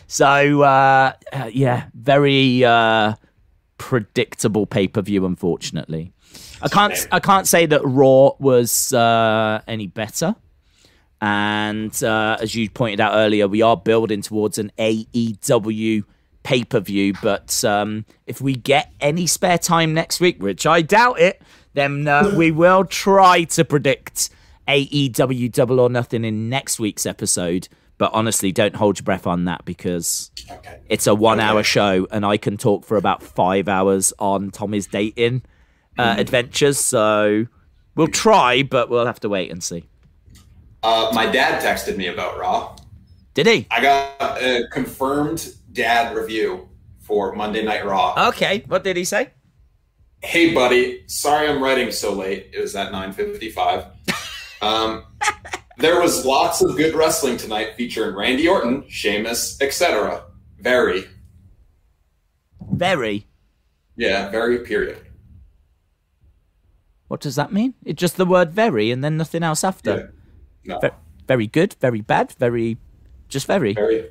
[0.06, 3.14] So uh, uh, yeah, very uh,
[3.76, 5.26] predictable pay per view.
[5.26, 6.12] Unfortunately,
[6.62, 7.08] I can't.
[7.10, 10.36] I can't say that Raw was uh, any better.
[11.20, 16.04] And uh, as you pointed out earlier, we are building towards an AEW
[16.48, 17.12] pay per view.
[17.22, 21.42] But um, if we get any spare time next week, which I doubt it,
[21.74, 24.30] then uh, we will try to predict
[24.66, 27.68] AEW Double or Nothing in next week's episode.
[27.98, 30.78] But honestly, don't hold your breath on that because Okay.
[30.88, 31.66] it's a one hour Okay.
[31.66, 35.42] show and I can talk for about five hours on Tommy's dating
[35.98, 36.20] uh, Mm-hmm.
[36.20, 36.78] adventures.
[36.78, 37.46] So
[37.96, 39.84] we'll try, but we'll have to wait and see.
[40.82, 42.76] Uh, my dad texted me about Raw.
[43.34, 43.66] Did he?
[43.70, 48.28] I got a confirmed dad review for Monday Night Raw.
[48.30, 48.64] Okay.
[48.66, 49.30] What did he say?
[50.20, 51.04] Hey, buddy.
[51.06, 52.50] Sorry I'm writing so late.
[52.52, 53.86] It was at 9:55.
[54.60, 55.04] Um,
[55.78, 60.24] there was lots of good wrestling tonight, featuring Randy Orton, Sheamus, etc.
[60.58, 61.04] Very,
[62.72, 63.28] Very.
[63.96, 64.58] yeah, very.
[64.58, 64.98] Period.
[67.06, 67.74] What does that mean?
[67.84, 70.12] It's just the word very and then nothing else after.
[70.64, 70.74] Yeah.
[70.74, 70.78] No.
[70.80, 70.96] Ve-
[71.28, 72.76] Very good, very bad, very,
[73.28, 73.74] just very.
[73.74, 74.10] Very.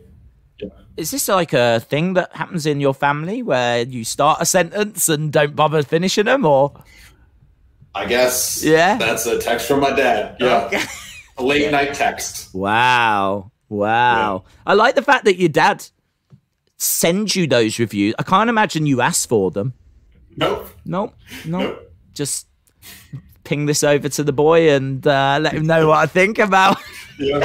[0.59, 0.69] Yeah.
[0.95, 5.09] Is this like a thing that happens in your family where you start a sentence
[5.09, 6.73] and don't bother finishing them, or
[7.93, 8.63] I guess.
[8.63, 8.97] Yeah.
[8.97, 10.37] That's a text from my dad.
[10.39, 10.65] Yeah.
[10.65, 10.81] Okay.
[11.37, 12.53] A late night text.
[12.53, 14.43] wow, wow?
[14.65, 15.85] I like the fact that your dad
[16.77, 18.15] sends you those reviews.
[18.17, 19.73] I can't imagine you asked for them.
[20.35, 20.69] Nope.
[20.85, 21.13] Nope,
[21.45, 21.61] nope.
[21.61, 21.93] Nope.
[22.13, 22.47] Just
[23.47, 26.77] ping this over to the boy and uh, let him know what I think about.
[27.19, 27.39] Yeah.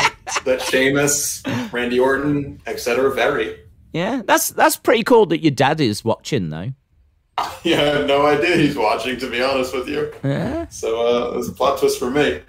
[0.45, 3.11] that Sheamus, Randy Orton, etc.
[3.15, 3.59] Very.
[3.95, 6.73] yeah, that's that's pretty cool that your dad is watching though.
[7.65, 10.13] Yeah, I have no idea he's watching, to be honest with you.
[10.23, 12.43] Yeah, So uh, a plot twist for me.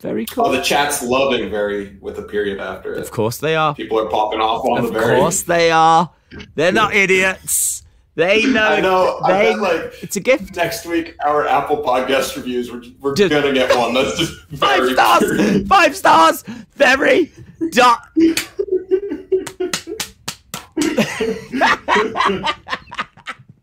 [0.00, 0.46] very cool.
[0.46, 3.00] Oh, the chat's loving very with a period after it.
[3.00, 3.74] of course they are.
[3.74, 5.14] People are popping off on Of the very.
[5.16, 6.10] Of course they are.
[6.54, 7.82] They're not idiots.
[8.18, 8.66] They know.
[8.66, 9.20] I know.
[9.22, 10.56] I They, bet like it's a gift.
[10.56, 12.72] next week our Apple Podcast reviews.
[12.72, 13.94] We're, we're gonna get one.
[13.94, 15.68] That's just Five stars.
[15.68, 16.42] Five stars.
[16.74, 17.30] Very.
[17.70, 18.08] Dot.
[18.16, 18.34] Do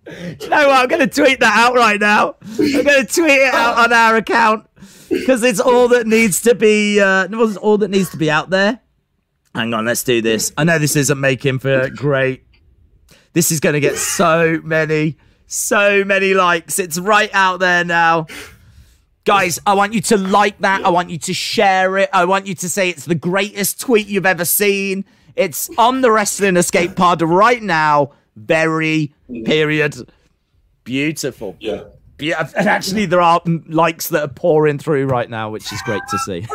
[0.07, 0.83] you know what?
[0.83, 2.35] I'm going to tweet that out right now.
[2.57, 4.67] I'm going to tweet it out on our account
[5.09, 6.99] because it's all that needs to be.
[7.01, 8.79] Uh, it's all that needs to be out there.
[9.55, 10.51] Hang on, let's do this.
[10.57, 12.44] I know this isn't making for great.
[13.35, 16.79] This is going to get so many, so many likes.
[16.79, 18.27] It's right out there now.
[19.25, 20.85] Guys, I want you to like that.
[20.85, 22.09] I want you to share it.
[22.13, 25.03] I want you to say it's the greatest tweet you've ever seen.
[25.35, 28.13] It's on the Wrestling Escape Pod right now.
[28.37, 30.09] Very period.
[30.85, 31.57] Beautiful.
[31.59, 31.83] Yeah.
[32.17, 36.03] Yeah, and actually, there are likes that are pouring through right now, which is great
[36.09, 36.47] to see.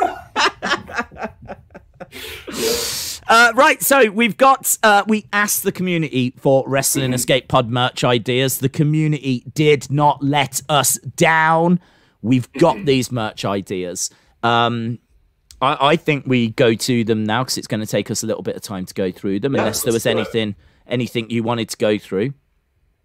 [3.31, 8.03] Uh, right, so we've got uh, we asked the community for Wrestling Escape Pod merch
[8.03, 8.59] ideas.
[8.59, 11.79] The community did not let us down.
[12.23, 14.11] We've got these merch ideas.
[14.43, 14.99] Um,
[15.63, 18.27] I, I think we go to them now because it's going to take us a
[18.27, 20.23] little bit of time to go through them, Yeah, unless there was let's do it.
[20.23, 20.57] anything
[20.89, 22.35] anything you wanted to go through.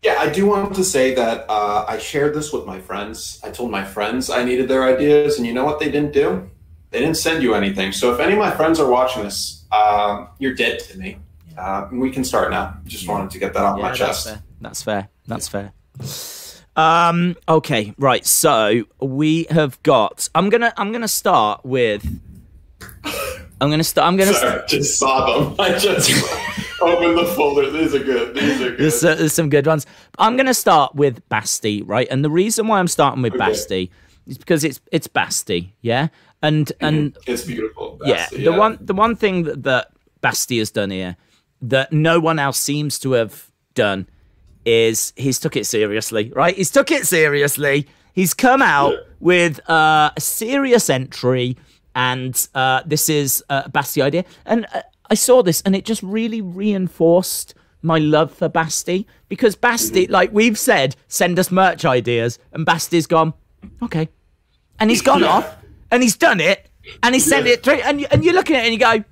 [0.01, 3.39] Yeah, I do want to say that uh, I shared this with my friends.
[3.43, 6.49] I told my friends I needed their ideas, and you know what they didn't do?
[6.89, 7.91] They didn't send you anything.
[7.91, 11.17] So if any of my friends are watching this, um, you're dead to me.
[11.57, 12.77] Uh, we can start now.
[12.85, 14.27] Just wanted to get that off my that's chest.
[14.27, 14.43] fair.
[14.61, 15.09] That's fair.
[15.27, 15.73] That's fair.
[16.75, 17.35] Um.
[17.47, 17.93] Okay.
[17.97, 18.25] Right.
[18.25, 20.27] So we have got.
[20.35, 20.73] I'm gonna.
[20.77, 22.05] I'm gonna start with.
[23.61, 24.07] I'm gonna start.
[24.07, 24.33] I'm gonna.
[24.33, 25.55] Sorry, just saw them.
[25.59, 26.11] I just
[26.81, 27.71] opened the folder.
[27.71, 28.35] These are good.
[28.35, 28.79] These are good.
[28.79, 29.85] There's, uh, there's some good ones.
[30.19, 32.07] I'm going to start with Basti, right?
[32.11, 33.39] And the reason why I'm starting with Okay.
[33.39, 33.91] Basti
[34.27, 36.09] is because it's it's Basti, yeah.
[36.41, 37.99] And and it's beautiful.
[38.05, 41.15] yeah, Basti, the one the one thing that, that Basti has done here
[41.61, 44.07] that no one else seems to have done
[44.65, 46.55] is he's took it seriously, right?
[46.55, 47.87] He's took it seriously.
[48.13, 48.99] He's come out Yeah.
[49.19, 51.57] with uh, a serious entry,
[51.95, 54.25] and uh, this is uh, a Basti idea.
[54.45, 59.55] And uh, I saw this, and it just really reinforced my love for Basti because
[59.55, 63.33] Basti, like we've said, send us merch ideas, and Basti's gone,
[63.83, 64.09] okay,
[64.79, 65.27] and he's gone Yeah.
[65.27, 65.55] off,
[65.95, 66.69] and he's done it,
[67.01, 67.53] and he sent Yeah.
[67.53, 69.03] it through, and you, and you look at it and you go,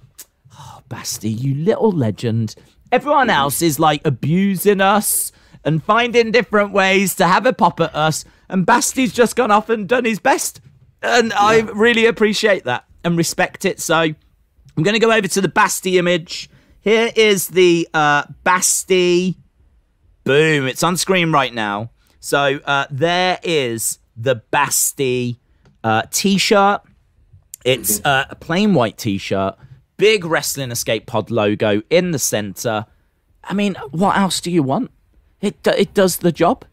[0.59, 2.55] oh, Basti, you little legend.
[2.91, 5.31] Everyone else is like abusing us
[5.63, 9.69] and finding different ways to have a pop at us, and Basti's just gone off
[9.69, 10.59] and done his best,
[11.01, 13.79] and I really appreciate that and respect it.
[13.79, 16.49] So I'm going to go over to the Basti image.
[16.81, 19.37] Here is the uh, Basti.
[20.25, 20.67] Boom!
[20.67, 21.91] It's on screen right now.
[22.19, 25.39] So uh, there is the Basti
[25.83, 26.81] uh, t-shirt.
[27.65, 29.55] It's uh, a plain white t-shirt,
[29.97, 32.85] big Wrestling Escape Pod logo in the center.
[33.43, 34.91] I mean, what else do you want?
[35.41, 36.65] It it does the job.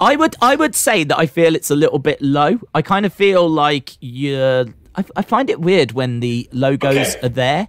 [0.00, 2.60] I would I would say that I feel it's a little bit low.
[2.74, 4.74] I kind of feel like you.
[4.94, 7.26] I, I find it weird when the logos Okay.
[7.26, 7.68] are there.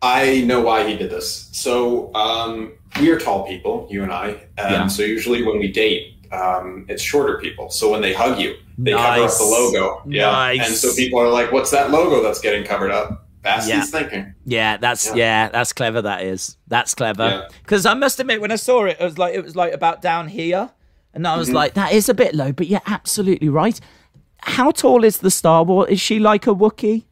[0.00, 1.48] I know why he did this.
[1.52, 4.86] So um, we are tall people, you and I, and Yeah.
[4.86, 7.68] so usually when we date, um, it's shorter people.
[7.70, 10.02] So when they hug you, they cover up the logo.
[10.06, 10.66] Yeah, Nice.
[10.68, 13.82] and so people are like, "What's that logo that's getting covered up?" Basti's Yeah.
[13.82, 14.34] thinking.
[14.44, 15.14] Yeah, that's yeah.
[15.16, 15.48] Yeah.
[15.50, 16.00] that's clever.
[16.02, 17.24] That is that's clever.
[17.28, 17.48] Yeah.
[17.62, 20.00] Because I must admit, when I saw it, it was like it was like about
[20.02, 20.70] down here,
[21.14, 21.38] and I Mm-hmm.
[21.38, 22.52] was like, that is a bit low.
[22.52, 23.78] But you're absolutely right.
[24.42, 25.88] How tall is the Star Wars?
[25.90, 27.04] Is she like a Wookiee?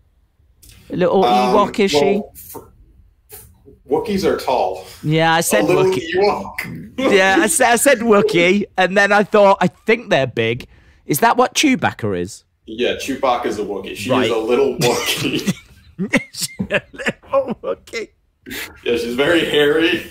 [0.90, 1.78] A little Um, Ewok?
[1.80, 2.72] Is well, for-
[3.90, 4.84] Wookiees are tall.
[5.02, 5.64] Yeah, I said.
[5.64, 6.92] Ewok.
[6.98, 10.66] yeah, I said, I said Wookiee, and then I thought I think they're big.
[11.06, 12.44] Is that what Chewbacca is?
[12.66, 13.96] Yeah, Chewbacca's a Wookiee.
[13.96, 14.24] She Right.
[14.26, 15.54] is a little Wookiee.
[15.98, 18.10] Is she a little Wookiee?
[18.84, 20.10] yeah, she's very hairy.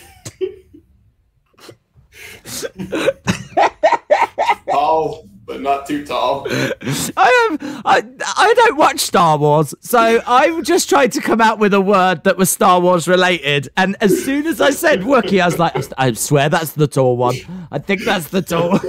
[4.72, 6.48] tall, but not too tall.
[6.50, 7.82] I am.
[7.86, 8.04] I
[8.38, 12.24] I don't watch Star Wars, so I just tried to come out with a word
[12.24, 13.70] that was Star Wars related.
[13.78, 17.18] And as soon as I said Wookiee, I was like, I swear that's the tall
[17.18, 17.36] one.
[17.72, 18.80] I think that's the tall.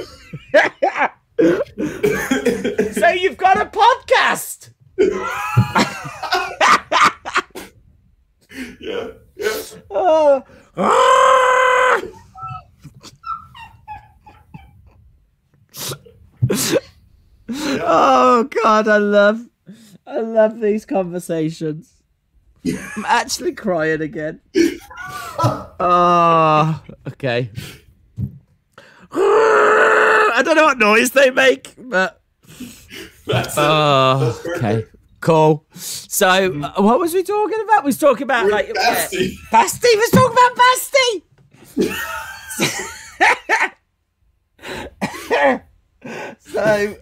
[1.39, 4.71] so you've got a podcast.
[8.81, 9.09] yeah.
[9.37, 9.63] Yeah.
[9.91, 10.43] Oh.
[10.79, 12.03] Ah!
[17.51, 19.47] oh god, I love
[20.07, 22.03] I love these conversations.
[22.65, 24.41] I'm actually crying again.
[25.79, 27.51] Oh, okay.
[29.19, 32.21] I don't know what noise they make, but
[33.27, 34.85] That's oh, That's okay,
[35.21, 35.65] cool.
[35.75, 37.85] So, uh, what was we talking about?
[37.85, 39.39] We was talking about like Basti.
[39.51, 41.23] Basti was talking about Basti.
[46.41, 46.97] so,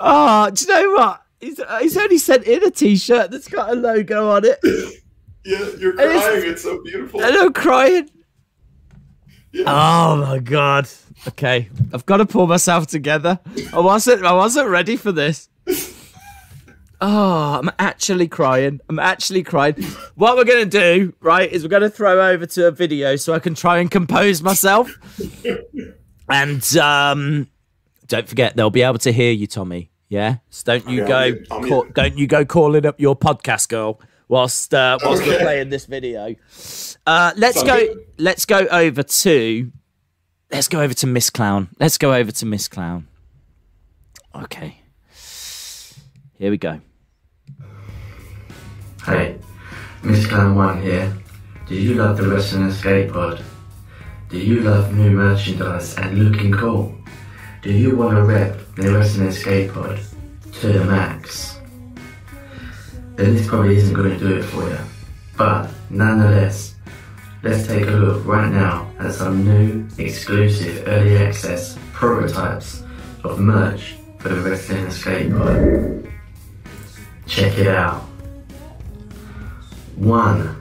[0.00, 1.22] oh, do you know what?
[1.40, 4.58] He's, uh, he's only sent in a T-shirt that's got a logo on it,
[5.44, 6.50] Yeah, you're And it's- crying.
[6.50, 7.22] It's so beautiful.
[7.22, 8.08] and I'm crying.
[9.54, 9.64] Yeah.
[9.68, 10.88] Oh my god.
[11.28, 13.38] Okay, I've got to pull myself together.
[13.72, 14.24] I wasn't.
[14.24, 15.48] I wasn't ready for this.
[17.00, 18.80] Oh, I'm actually crying.
[18.88, 19.74] I'm actually crying.
[20.14, 23.40] What we're gonna do, right, is we're gonna throw over to a video so I
[23.40, 24.90] can try and compose myself.
[26.30, 27.48] And um,
[28.06, 29.90] don't forget, they'll be able to hear you, Tommy.
[30.08, 30.36] Yeah.
[30.48, 31.16] So don't you Okay, go.
[31.16, 31.68] I'll mute- I'll mute.
[31.70, 35.86] Call, don't you go calling up your podcast girl whilst uh, whilst we're playing this
[35.86, 36.34] video.
[37.06, 37.78] Uh, let's Sounds go.
[37.78, 38.06] good.
[38.18, 39.72] Let's go over to.
[40.50, 41.68] Let's go over to Miss Clown.
[41.80, 43.08] Let's go over to Miss Clown.
[44.34, 44.78] Okay.
[46.34, 46.80] Here we go.
[49.04, 49.38] Hey,
[50.02, 51.12] Miss Clown One here.
[51.66, 53.42] Do you love the Wrestling Escape Pod?
[54.28, 56.94] Do you love new merchandise and looking cool?
[57.62, 60.00] Do you want to rep the Wrestling Escape Pod
[60.60, 61.53] to the max?
[63.16, 64.78] Then this probably isn't going to do it for you.
[65.36, 66.74] But nonetheless,
[67.42, 72.82] let's take a look right now at some new, exclusive, early access prototypes
[73.22, 76.08] of merch for the Wrestling Escape Pod.
[77.26, 78.02] Check it out.
[79.96, 80.60] One,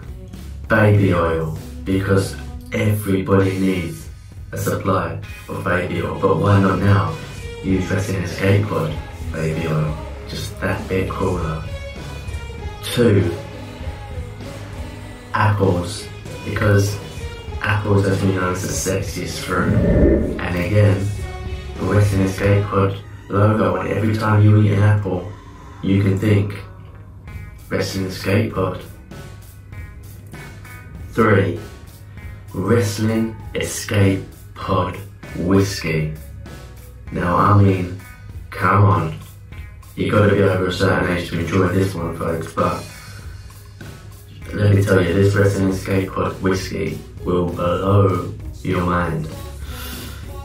[0.67, 2.35] baby oil, because
[2.71, 4.09] everybody needs
[4.51, 6.19] a supply of baby oil.
[6.19, 7.17] But why not now?
[7.63, 8.95] Use Wrestling Escape Pod
[9.31, 9.97] baby oil,
[10.29, 11.62] just that bit cooler.
[12.83, 13.33] Two,
[15.33, 16.07] apples,
[16.45, 16.99] because
[17.61, 19.73] apples, as we know, is the sexiest fruit.
[19.73, 21.07] And again,
[21.77, 22.97] the Wrestling Escape Pod
[23.29, 25.31] logo, and every time you eat an apple,
[25.81, 26.53] you can think
[27.69, 28.81] Wrestling Escape Pod.
[31.13, 31.59] Three,
[32.53, 34.97] Wrestling Escape Pod
[35.37, 36.13] Whiskey.
[37.11, 37.99] Now, I mean,
[38.51, 39.22] come on.
[39.95, 42.83] You gotta be over a certain age to enjoy this one, folks, but
[44.51, 49.27] let me tell you, this Wrestling Escape Pod Whiskey will blow your mind.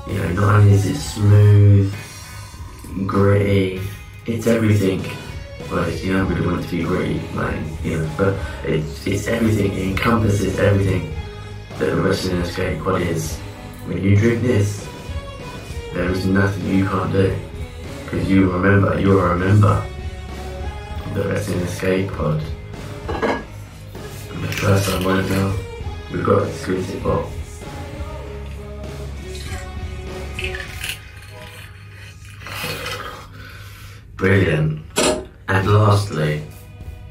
[0.07, 1.95] You know, not only is it smooth,
[3.07, 3.81] gritty,
[4.27, 5.03] it's everything.
[5.71, 9.29] Well, you don't really want it to be gritty, like, you know, but it's, it's
[9.29, 11.15] everything, it encompasses everything
[11.79, 13.39] that the Wrestling Escape Pod is.
[13.87, 14.87] When you drink this,
[15.95, 17.35] there is nothing you can't do.
[18.11, 19.85] Because you remember, you're a member
[21.05, 22.43] of the Wrestling Escape Pod.
[23.07, 23.45] I'm
[24.33, 25.55] gonna try some right now.
[26.11, 27.31] We've got an exclusive box.
[34.17, 34.87] Brilliant.
[35.49, 36.45] And lastly,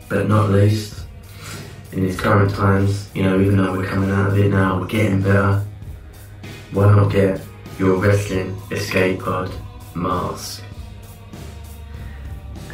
[0.10, 1.06] but not least,
[1.92, 4.88] in these current times, you know, even though we're coming out of it now, we're
[4.88, 5.64] getting better.
[6.72, 7.40] Why not get
[7.78, 9.52] your wrestling escape pod
[9.94, 10.64] mask?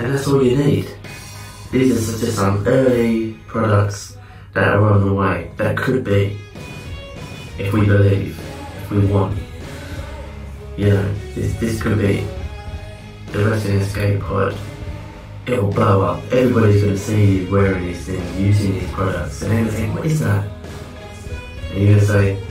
[0.04, 0.94] And that's all you need.
[1.72, 4.18] These are just some early products
[4.52, 6.38] that are on the way, that could be,
[7.58, 8.38] if we believe,
[8.82, 9.40] if we want.
[10.76, 12.28] You know, this, this could be
[13.32, 14.58] the wrestling escape pod.
[15.48, 16.24] It'll blow up.
[16.34, 20.06] Everybody's gonna see you wearing these things, using these products, and they're gonna think, what
[20.06, 20.46] is that?
[21.72, 22.44] And you're gonna say,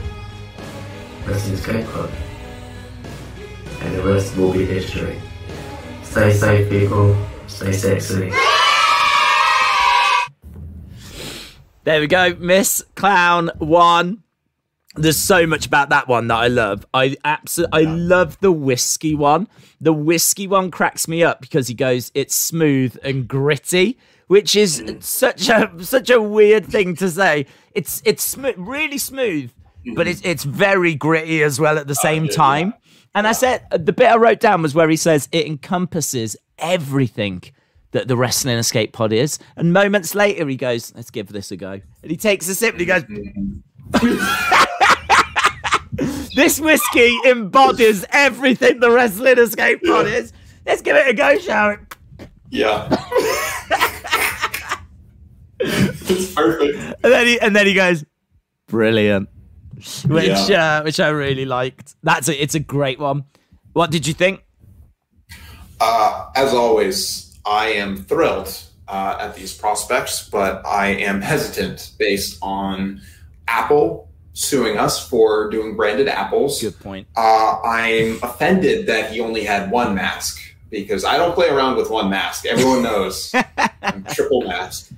[1.27, 2.09] wrestling escape pod.
[3.81, 5.21] And the rest will be history.
[6.01, 7.15] Stay safe, people.
[7.53, 8.31] Stay sexy.
[11.83, 14.23] There we go, Miss Clown One.
[14.95, 16.85] There's so much about that one that I love.
[16.95, 19.47] I absolutely, I love the whiskey one.
[19.79, 24.81] The whiskey one cracks me up because he goes, it's smooth and gritty, which is
[24.81, 25.03] mm.
[25.03, 27.45] such a such a weird thing to say.
[27.73, 29.51] It's it's smooth, really smooth,
[29.95, 30.09] but mm.
[30.09, 32.73] it's it's very gritty as well at the oh, same yeah, time.
[33.15, 36.35] And I said uh, the bit I wrote down was where he says it encompasses
[36.57, 37.43] everything
[37.91, 39.37] that the Wrestling Escape Pod is.
[39.55, 42.73] And moments later, he goes, "Let's give this a go." And he takes a sip
[42.73, 43.03] and he goes.
[46.35, 50.33] this whiskey embodies everything the Wrestling Escape Pod is.
[50.65, 51.75] Let's give it a go, shall we?
[52.49, 52.87] Yeah.
[55.59, 56.77] it's perfect.
[57.03, 58.03] And then he and then he goes,
[58.67, 59.29] brilliant,
[60.07, 60.79] which Yeah.
[60.79, 61.95] uh, which I really liked.
[62.03, 63.25] That's a, it's a great one.
[63.73, 64.43] What did you think?
[65.79, 68.55] Uh, as always, I am thrilled
[68.87, 73.01] uh, at these prospects, but I am hesitant based on
[73.47, 76.61] Apple suing us for doing branded apples.
[76.61, 77.07] Good point.
[77.15, 81.89] Uh, I'm offended that he only had one mask because I don't play around with
[81.89, 82.45] one mask.
[82.45, 83.33] Everyone knows
[83.83, 84.91] I'm triple mask.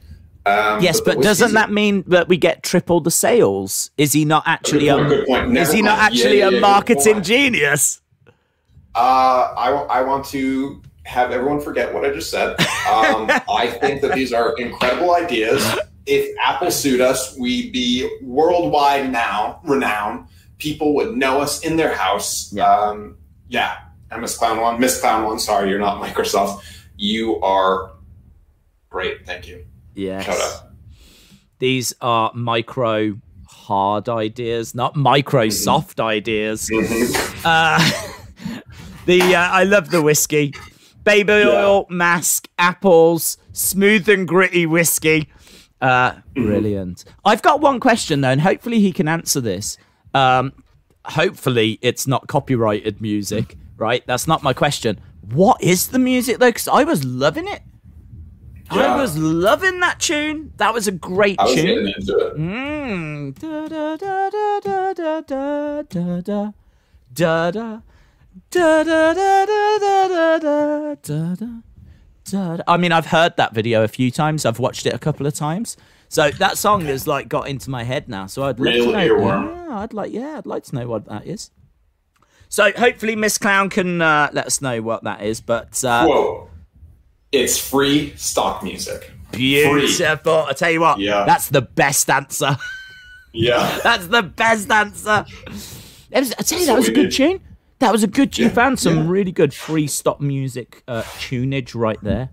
[0.45, 3.89] Um, Yes, the but doesn't that mean that we get triple the sales?
[3.97, 5.57] Is he not actually point, a good point.
[5.57, 6.13] Is he not mind.
[6.13, 8.01] Actually yeah, a yeah, good marketing genius?
[8.93, 12.51] Uh, I, I want to have everyone forget what I just said.
[12.59, 15.63] Um, I think that these are incredible ideas.
[16.05, 20.27] If Apple sued us, we'd be worldwide now renowned.
[20.59, 22.53] People would know us in their house.
[22.53, 22.69] Yeah.
[22.69, 23.17] Um,
[23.49, 23.77] yeah.
[24.11, 26.63] And Miss Clown One, Miss Clown One, sorry, you're not Microsoft.
[26.95, 27.93] You are
[28.89, 29.25] great.
[29.25, 29.65] Thank you.
[29.95, 30.27] Yes.
[30.27, 30.69] Out.
[31.59, 33.17] These are micro
[33.47, 36.69] hard ideas, not micro soft ideas.
[37.43, 37.79] Uh,
[39.05, 40.53] the uh, I love the whiskey,
[41.03, 45.29] baby oil, mask, apples, smooth and gritty whiskey.
[45.81, 47.05] Uh, brilliant.
[47.23, 49.77] I've got one question though, and hopefully he can answer this.
[50.13, 50.53] Um,
[51.05, 54.03] hopefully it's not copyrighted music, right?
[54.05, 54.99] That's not my question.
[55.21, 56.49] What is the music though?
[56.49, 57.61] Because I was loving it.
[58.69, 60.51] I was loving that tune.
[60.57, 61.65] That was a great I was tune.
[61.65, 62.37] getting into it.
[62.37, 63.39] Mm.
[63.39, 66.51] Da, da, da, da, da, da, da, da, da.
[67.13, 67.79] Da, da.
[68.51, 71.47] Da, da, da, da, da, da, da, da, da.
[72.31, 72.63] Da, da.
[72.67, 74.45] I mean, I've heard that video a few times.
[74.45, 75.77] I've watched it a couple of times.
[76.09, 78.25] So that song has like got into my head now.
[78.27, 78.97] So I'd love Real to know.
[78.97, 79.55] earworm.
[79.69, 80.11] Yeah, I'd like.
[80.11, 81.51] Yeah, I'd like to know what that is.
[82.49, 85.39] So hopefully Miss Clown can uh, let us know what that is.
[85.41, 86.49] But uh, Whoa.
[87.35, 89.11] It's free stock music.
[89.31, 90.45] beautiful.
[90.49, 91.25] I tell you what, Yeah.
[91.25, 92.57] that's the best answer.
[93.33, 93.79] Yeah.
[93.83, 95.25] That's the best answer.
[95.49, 97.41] Was, I tell you, that was a good tune.
[97.79, 98.31] That was a good.
[98.31, 98.43] Tune.
[98.43, 99.03] You Yeah, found some yeah.
[99.11, 102.29] really good free stop music uh, tunage right there.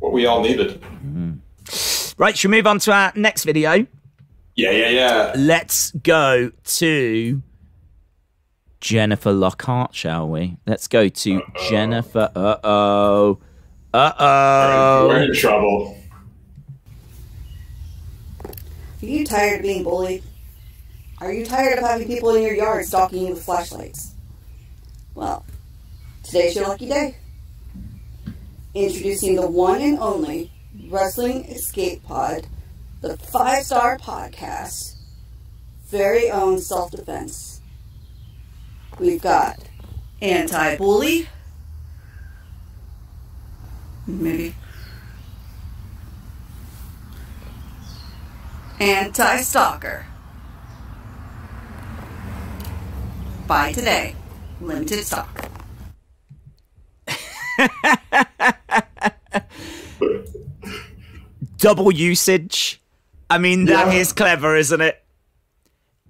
[0.00, 0.82] what we all needed.
[2.18, 3.86] Right, should we move on to our next video?
[4.56, 5.34] Yeah, yeah, yeah.
[5.38, 7.42] Let's go to
[8.80, 10.56] Jennifer Lockhart, shall we?
[10.66, 12.28] Let's go to Jennifer.
[12.34, 13.38] Uh oh.
[13.92, 15.08] Uh oh.
[15.08, 15.96] We're in trouble.
[18.44, 20.22] Are you tired of being bullied?
[21.18, 24.14] Are you tired of having people in your yard stalking you with flashlights?
[25.14, 25.44] Well,
[26.22, 27.16] today's your lucky day.
[28.74, 30.52] Introducing the one and only
[30.88, 32.46] Wrestling Escape Pod,
[33.00, 34.94] the five star podcast,
[35.88, 37.60] very own self defense.
[39.00, 39.58] We've got
[40.22, 41.28] anti bully,
[44.18, 44.54] maybe
[48.80, 50.06] anti stalker.
[53.46, 54.14] Buy today.
[54.60, 55.48] Limited stock.
[61.58, 62.80] Double usage.
[63.28, 64.14] I mean, that is Yeah.
[64.14, 65.02] clever, isn't it?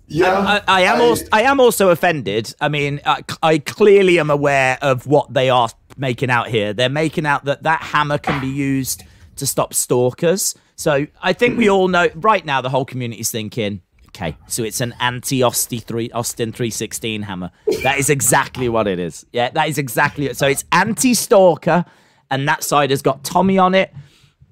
[0.06, 0.38] Yeah.
[0.38, 2.54] I, I am also I am also offended.
[2.60, 5.68] I mean, I, I clearly am aware of what they are
[6.00, 6.72] making out here.
[6.72, 9.04] They're making out that that hammer can be used
[9.36, 10.54] to stop stalkers.
[10.76, 14.62] So I think we all know right now the whole community is thinking, okay, so
[14.62, 17.50] it's an anti Austin three Austin three sixteen hammer.
[17.82, 19.26] That is exactly what it is.
[19.32, 20.36] Yeah, that is exactly it.
[20.36, 21.84] So it's anti stalker,
[22.30, 23.92] and that side has got Tommy on it,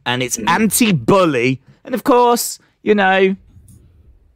[0.06, 3.36] and it's anti bully, and of course, you know,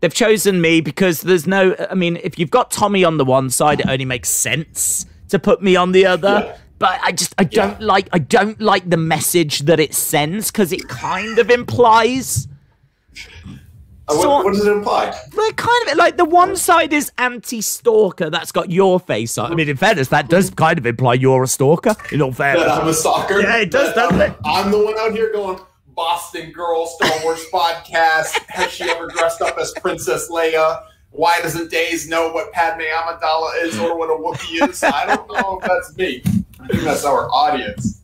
[0.02, 1.76] They've chosen me because there's no.
[1.88, 5.38] I mean, if you've got Tommy on the one side, it only makes sense to
[5.38, 6.58] put me on the other.
[6.82, 6.98] Yeah.
[6.98, 10.72] But I just I don't like I don't like the message that it sends because
[10.72, 12.48] it kind of implies.
[14.08, 15.14] Uh, what, so- what does it imply?
[15.34, 18.30] Like kind of like the one side is anti-stalker.
[18.30, 19.52] That's got your face on.
[19.52, 21.94] I mean, in fairness, that does kind of imply you're a stalker.
[22.10, 23.40] In all That fairness, I'm a stalker.
[23.40, 24.36] Yeah, it does, doesn't I'm, it?
[24.44, 25.60] I'm the one out here going,
[25.94, 28.38] Boston Girl, Star Wars podcast.
[28.48, 30.82] Has she ever dressed up as Princess Leia?
[31.10, 34.82] Why doesn't Days know what Padme Amidala is or what a Wookiee is?
[34.82, 36.22] I don't know if that's me.
[36.62, 37.98] I think that's our audience.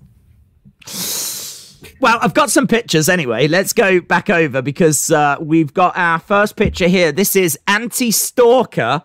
[2.00, 3.48] Well, I've got some pictures anyway.
[3.48, 7.10] Let's go back over because uh, we've got our first picture here.
[7.12, 9.02] This is Anti Stalker.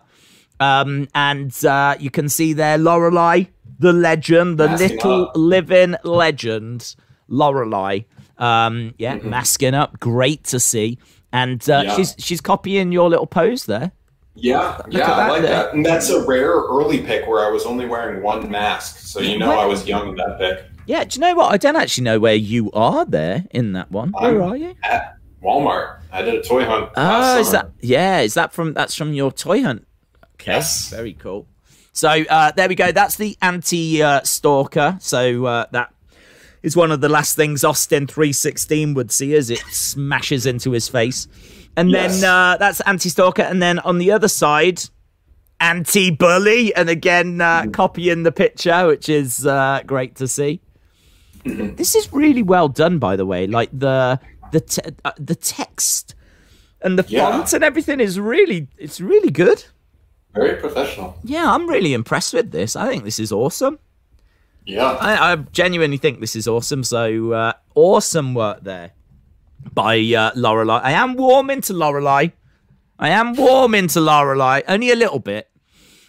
[0.60, 3.44] Um, and uh, you can see there Lorelei,
[3.80, 5.32] the legend, the Masking little up.
[5.34, 6.94] living legend,
[7.28, 8.00] Lorelei.
[8.38, 9.98] Um, yeah, masking up.
[9.98, 10.98] Great to see.
[11.32, 11.88] And uh, Mm-hmm.
[11.88, 11.96] Yeah.
[11.96, 13.90] she's she's copying your little pose there.
[14.36, 15.74] Yeah, yeah, I like that.
[15.74, 19.38] And that's a rare early pick where I was only wearing one mask, so you
[19.38, 19.58] know What?
[19.60, 20.64] I was young in that pick.
[20.86, 21.52] Yeah, do you know what?
[21.52, 24.10] I don't actually know where you are there in that one.
[24.10, 24.74] Where I'm are you?
[24.82, 26.90] At Walmart, I did a toy hunt.
[26.96, 27.70] Oh, is summer.
[27.80, 28.20] that yeah?
[28.20, 29.86] Is that from that's from your toy hunt?
[30.34, 30.90] Okay, Yes.
[30.90, 31.46] very cool.
[31.92, 32.90] So uh, there we go.
[32.90, 34.96] That's the anti uh, stalker.
[35.00, 35.94] So uh, that
[36.64, 40.72] is one of the last things Austin three sixteen would see as it smashes into
[40.72, 41.28] his face,
[41.76, 42.20] and Yes.
[42.20, 44.80] then uh, that's anti stalker, and then on the other side.
[45.60, 50.60] Anti bully, and again uh, copying the picture, which is uh, great to see.
[51.44, 53.46] This is really well done, by the way.
[53.46, 54.18] Like the
[54.52, 56.14] the te- uh, the text
[56.82, 57.30] and the Yeah.
[57.30, 59.64] font and everything is really it's really good.
[60.34, 61.16] Very professional.
[61.22, 62.74] Yeah, I'm really impressed with this.
[62.76, 63.78] I think this is awesome.
[64.66, 64.98] Yeah.
[65.00, 66.82] I, I genuinely think this is awesome.
[66.82, 68.90] So uh, awesome work there
[69.72, 70.80] by uh, Lorelei.
[70.80, 72.28] I am warm into Lorelei.
[72.98, 75.50] I am warm into Lorelei, only a little bit.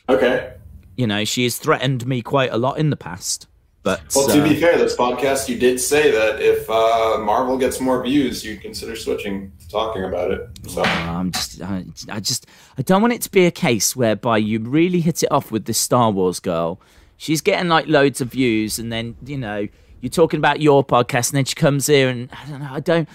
[0.08, 0.54] Okay.
[0.96, 3.48] You know, she has threatened me quite a lot in the past.
[3.86, 7.56] But Well, to uh, be fair, this podcast, you did say that if uh, Marvel
[7.56, 10.50] gets more views, you'd consider switching to talking about it.
[10.68, 12.48] So, I'm just, I, I just,
[12.80, 15.66] I don't want it to be a case whereby you really hit it off with
[15.66, 16.82] this Star Wars girl.
[17.18, 19.68] She's getting like loads of views, and then you know
[20.02, 22.80] you're talking about your podcast, and then she comes here, and I don't know, I
[22.80, 23.10] don't,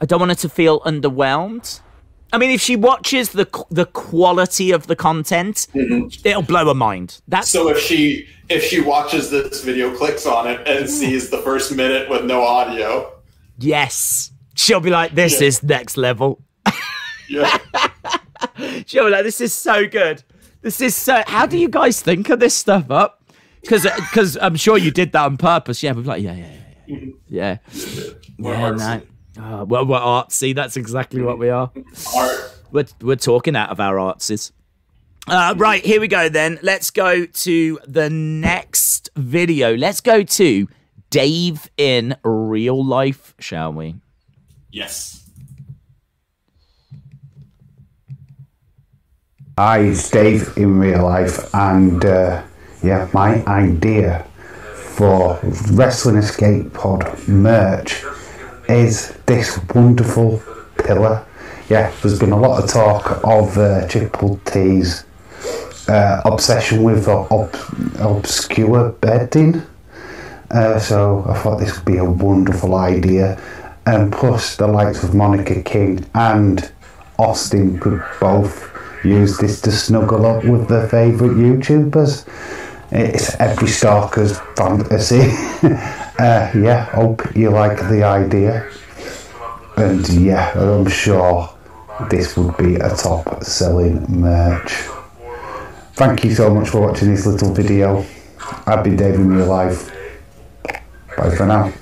[0.00, 1.80] I don't want her to feel underwhelmed.
[2.32, 6.06] I mean, if she watches the the quality of the content, mm-hmm.
[6.26, 7.20] it'll blow her mind.
[7.26, 11.38] That's so if she if she watches this video, clicks on it, and sees the
[11.38, 13.12] first minute with no audio,
[13.58, 14.30] yes.
[14.54, 15.46] She'll be like, "This Yeah.
[15.48, 16.42] is next level."
[17.28, 17.56] yeah,
[18.86, 20.22] She'll be like, "This is so good.
[20.60, 23.24] This is so." How do you guys think of this stuff up?
[23.62, 25.82] Because because I'm sure you did that on purpose.
[25.82, 26.96] Yeah, we're like, yeah, yeah, yeah, yeah.
[26.96, 27.10] Mm-hmm.
[27.28, 27.58] yeah.
[28.38, 29.02] We're Yeah, no.
[29.40, 29.60] Artsy.
[29.60, 30.54] Oh, well, we're artsy.
[30.54, 31.70] That's exactly what we are.
[32.16, 32.56] art.
[32.72, 34.52] We're, we're talking out of our artses.
[35.26, 36.58] Uh, right, here we go then.
[36.62, 39.76] Let's go to the next video.
[39.76, 40.68] Let's go to
[41.10, 43.96] Dave in real life, shall we?
[44.70, 45.28] Yes.
[49.58, 52.42] Hi, it's Dave in real life, and uh,
[52.82, 54.26] yeah, my idea
[54.74, 55.38] for
[55.72, 58.02] Wrestling Escape Pod merch
[58.70, 60.42] is this wonderful
[60.78, 61.24] pillar.
[61.68, 65.04] Yeah, there's been a lot of talk of uh, Triple T's
[65.88, 67.54] uh, obsession with ob-
[67.98, 69.62] obscure bedding.
[70.50, 73.40] Uh, so I thought this would be a wonderful idea.
[73.86, 76.70] And plus, the likes of Monica King and
[77.18, 78.70] Austin could both
[79.04, 82.26] use this to snuggle up with their favourite YouTubers.
[82.92, 85.32] It's every stalker's fantasy.
[86.20, 88.70] uh, yeah, hope you like the idea.
[89.76, 91.48] And yeah, I'm sure
[92.10, 94.72] this would be a top selling merch.
[95.94, 98.04] Thank you so much for watching this little video.
[98.66, 99.90] I've been Dave in real life.
[101.16, 101.72] Bye for now.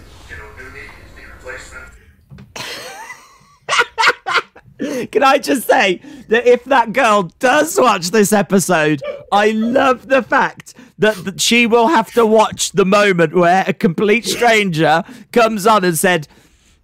[4.79, 9.03] Can I just say that if that girl does watch this episode,
[9.33, 13.73] I love the fact that, that she will have to watch the moment where a
[13.73, 15.03] complete stranger
[15.33, 16.29] comes on and said,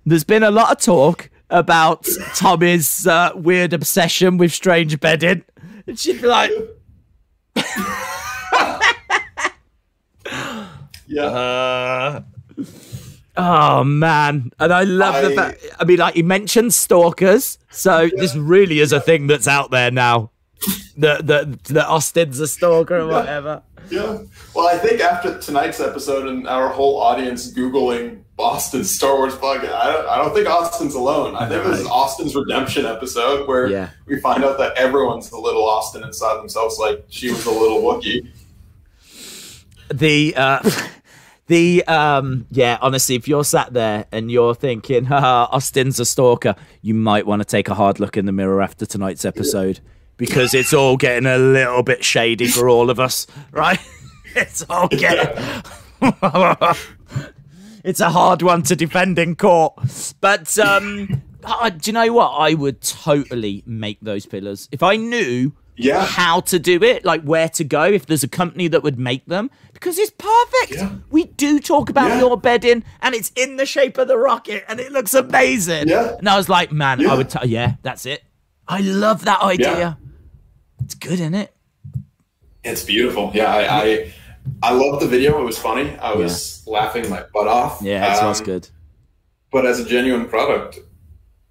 [0.04, 5.44] There's been a lot of talk about Tommy's uh, weird obsession with strange bedding.
[5.86, 6.50] And she'd be like,
[11.06, 11.24] Yeah.
[11.26, 12.22] uh,
[13.36, 15.64] Oh man, and I love the fact.
[15.80, 19.90] I mean, like he mentioned stalkers, so this really is a thing that's out there
[19.90, 20.30] now.
[20.98, 23.62] That that that Austin's a stalker or whatever.
[23.90, 24.18] Yeah.
[24.54, 29.58] Well, I think after tonight's episode and our whole audience Googling Boston Star Wars plug,
[29.64, 31.36] I don't, I don't think Austin's alone.
[31.36, 33.90] I think this is Austin's redemption episode where Yeah.
[34.06, 37.82] we find out that everyone's the little Austin inside themselves, like she was a little
[37.82, 38.26] Wookiee.
[39.92, 40.70] The uh,
[41.46, 42.78] the um, yeah.
[42.80, 47.40] Honestly, if you're sat there and you're thinking, Haha, Austin's a stalker, you might want
[47.40, 49.80] to take a hard look in the mirror after tonight's episode
[50.16, 53.80] because it's all getting a little bit shady for all of us, right?
[54.36, 55.62] It's all getting.
[57.84, 59.74] it's a hard one to defend in court.
[60.20, 62.30] But um, do you know what?
[62.30, 66.04] I would totally make those pillars if I knew Yeah.
[66.04, 69.26] how to do it, like where to go, if there's a company that would make
[69.26, 70.72] them, because it's perfect.
[70.80, 70.90] Yeah.
[71.10, 72.20] We do talk about Yeah.
[72.20, 75.88] your bedding, and it's in the shape of the rocket, and it looks amazing.
[75.88, 76.14] Yeah.
[76.18, 77.12] And I was like, man, Yeah.
[77.12, 78.22] I would, t- yeah, that's it.
[78.68, 79.78] I love that idea.
[79.78, 79.94] Yeah.
[80.84, 81.52] It's good, isn't it?
[82.62, 83.30] It's beautiful.
[83.34, 84.12] Yeah, I, I
[84.62, 85.38] I love the video.
[85.40, 85.96] It was funny.
[85.98, 87.80] I was laughing my butt off.
[87.82, 88.68] Yeah, it Um, good.
[89.50, 90.78] But as a genuine product,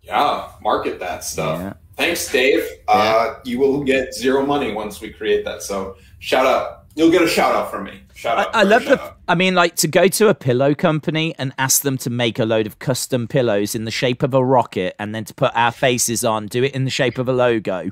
[0.02, 1.76] yeah, market that stuff.
[1.98, 2.06] Yeah.
[2.06, 2.68] Thanks, Dave.
[2.88, 5.64] Uh, you will get zero money once we create that.
[5.64, 6.86] So shout out.
[6.96, 8.02] You'll get a shout out from me.
[8.14, 8.56] Shout out.
[8.56, 9.02] I, I love the.
[9.02, 9.18] out.
[9.28, 12.46] I mean, like to go to a pillow company and ask them to make a
[12.46, 15.72] load of custom pillows in the shape of a rocket, and then to put our
[15.72, 17.90] faces on, do it in the shape of a logo,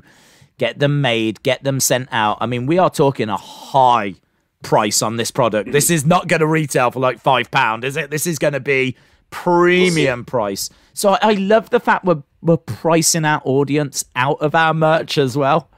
[0.58, 2.38] get them made, get them sent out.
[2.40, 4.14] I mean, we are talking a high
[4.62, 5.72] price on this product.
[5.72, 8.10] This is not going to retail for like five pound, is it?
[8.10, 8.96] This is going to be
[9.30, 10.70] premium price.
[10.94, 15.16] So I, I love the fact we're we're pricing our audience out of our merch
[15.16, 15.68] as well.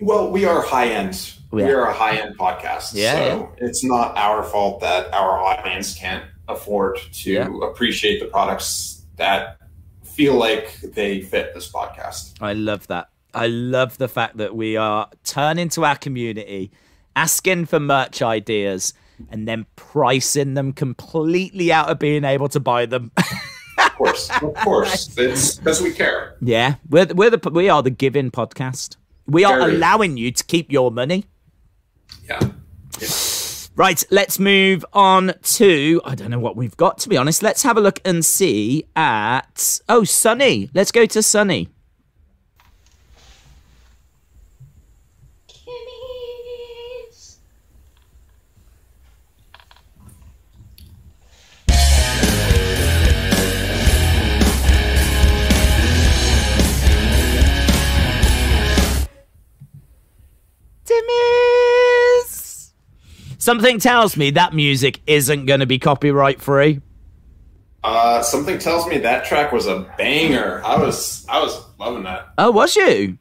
[0.00, 1.32] Well, we are high end.
[1.50, 1.68] We Yeah.
[1.70, 2.92] are a high end podcast.
[2.94, 7.48] Yeah, so it's not our fault that our audience can't afford to Yeah.
[7.62, 9.58] appreciate the products that
[10.04, 12.34] feel like they fit this podcast.
[12.40, 13.08] I love that.
[13.34, 16.70] I love the fact that we are turning to our community,
[17.14, 18.94] asking for merch ideas,
[19.30, 23.10] and then pricing them completely out of being able to buy them.
[23.98, 26.36] Of course, of course, it's because we care.
[26.40, 28.96] yeah, we're the, we're the we are the giving podcast.
[29.26, 29.74] We are Very.
[29.74, 31.24] allowing you to keep your money.
[32.28, 32.40] Yeah.
[33.76, 37.42] Right, let's move on to I don't know what we've got to be honest.
[37.42, 40.70] Let's have a look and see at oh Sunny.
[40.74, 41.68] Let's go to Sunny.
[63.48, 66.82] Something tells me that music isn't going to be copyright free.
[67.82, 70.60] Uh, something tells me that track was a banger.
[70.66, 72.28] I was, I was loving that.
[72.36, 73.16] Oh, was you?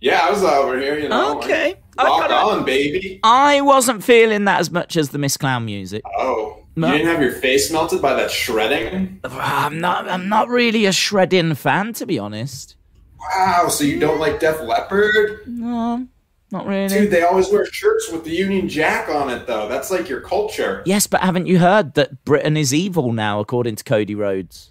[0.00, 0.98] Yeah, I was over here.
[0.98, 1.38] You know.
[1.38, 1.76] Okay.
[1.96, 3.20] Rock on, baby.
[3.22, 6.02] I wasn't feeling that as much as the Miss Clown music.
[6.16, 6.88] Oh, No.
[6.88, 9.20] you didn't have your face melted by that shredding.
[9.24, 10.08] I'm not.
[10.08, 12.74] I'm not really a shredding fan, to be honest.
[13.20, 13.68] Wow.
[13.68, 15.42] So you don't like Def Leppard?
[15.46, 16.08] No,
[16.50, 16.88] not really.
[16.88, 19.68] Dude, they always wear shirts with the Union Jack on it, though.
[19.68, 20.82] That's like your culture.
[20.86, 24.70] Yes, but haven't you heard that Britain is evil now, according to Cody Rhodes?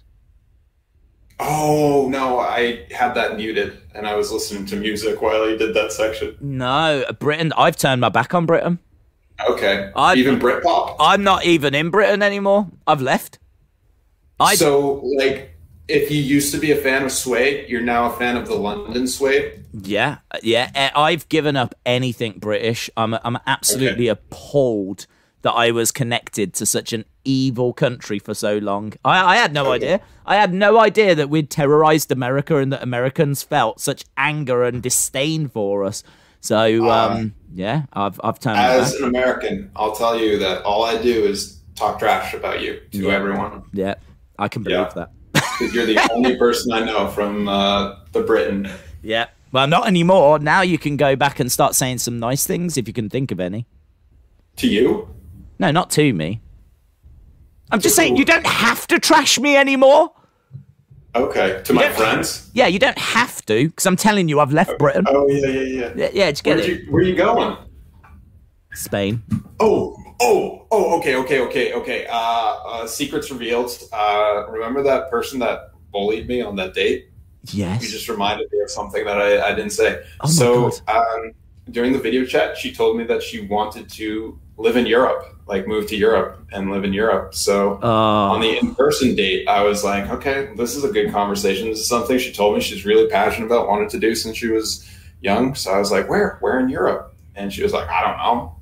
[1.40, 5.72] Oh no, I had that muted, and I was listening to music while he did
[5.74, 6.36] that section.
[6.40, 7.52] No, Britain.
[7.56, 8.80] I've turned my back on Britain.
[9.48, 10.96] Okay, I- even Britpop.
[10.98, 12.66] I'm not even in Britain anymore.
[12.88, 13.38] I've left.
[14.40, 15.54] I so, like,
[15.88, 18.54] if you used to be a fan of Suede, you're now a fan of the
[18.54, 19.64] London Suede.
[19.72, 20.70] Yeah, yeah.
[20.74, 22.90] eh, I've given up anything British.
[22.96, 25.06] I'm I'm absolutely appalled
[25.42, 28.92] that I was connected to such an evil country for so long.
[29.04, 30.00] I, I had no idea.
[30.26, 34.82] I had no idea that we'd terrorized America and that Americans felt such anger and
[34.82, 36.02] disdain for us.
[36.40, 38.58] So um, yeah, I've I've turned.
[38.58, 42.80] As an American, I'll tell you that all I do is talk trash about you
[42.92, 43.12] to Yeah.
[43.12, 43.62] everyone.
[43.72, 43.94] Yeah,
[44.38, 44.92] I can believe Yeah.
[44.94, 45.10] that.
[45.58, 48.70] Because you're the only person I know from uh, the Britain.
[49.02, 49.26] Yeah.
[49.50, 50.38] Well, not anymore.
[50.38, 53.32] Now you can go back and start saying some nice things if you can think
[53.32, 53.66] of any.
[54.56, 55.08] To you?
[55.58, 56.40] No, not to me.
[57.70, 60.12] I'm just saying you don't have to trash me anymore.
[61.14, 61.60] Okay.
[61.64, 62.50] To my friends?
[62.54, 65.06] Yeah, you don't have to, because I'm telling you, I've left Britain.
[65.08, 65.92] Oh, yeah, yeah, yeah.
[65.96, 66.68] Yeah, yeah, just get it.
[66.68, 67.56] you, where are you going?
[68.74, 69.22] Spain.
[69.58, 72.06] Oh, oh, oh, okay, okay, okay, okay.
[72.08, 73.70] Uh, uh, secrets revealed.
[73.92, 77.10] Uh, remember that person that bullied me on that date?
[77.44, 77.82] Yes.
[77.82, 80.02] You just reminded me of something that I, I didn't say.
[80.20, 81.32] Oh so um,
[81.70, 85.66] during the video chat, she told me that she wanted to live in Europe, like
[85.66, 87.34] move to Europe and live in Europe.
[87.34, 91.68] So on Oh, the in-person date, I was like, okay, this is a good conversation.
[91.68, 94.48] This is something she told me she's really passionate about, wanted to do since she
[94.48, 94.86] was
[95.20, 95.54] young.
[95.54, 96.38] So I was like, where?
[96.40, 97.14] Where in Europe?
[97.36, 98.57] And she was like, I don't know.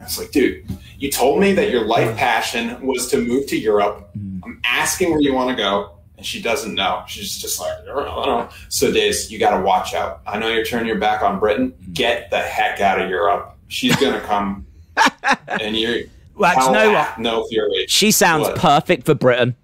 [0.00, 0.66] I was like, dude,
[0.98, 4.10] you told me that your life passion was to move to Europe.
[4.14, 5.92] I'm asking where you want to go.
[6.18, 7.02] And she doesn't know.
[7.06, 8.18] She's just like, I don't know.
[8.18, 8.48] I don't know.
[8.70, 10.22] So, Days, you got to watch out.
[10.26, 11.74] I know you're turning your back on Britain.
[11.92, 13.54] Get the heck out of Europe.
[13.68, 14.66] She's going to come.
[15.48, 16.04] and you're.
[16.34, 17.18] well, you know what?
[17.18, 17.84] No fury.
[17.88, 18.56] She sounds What?
[18.56, 19.56] perfect for Britain.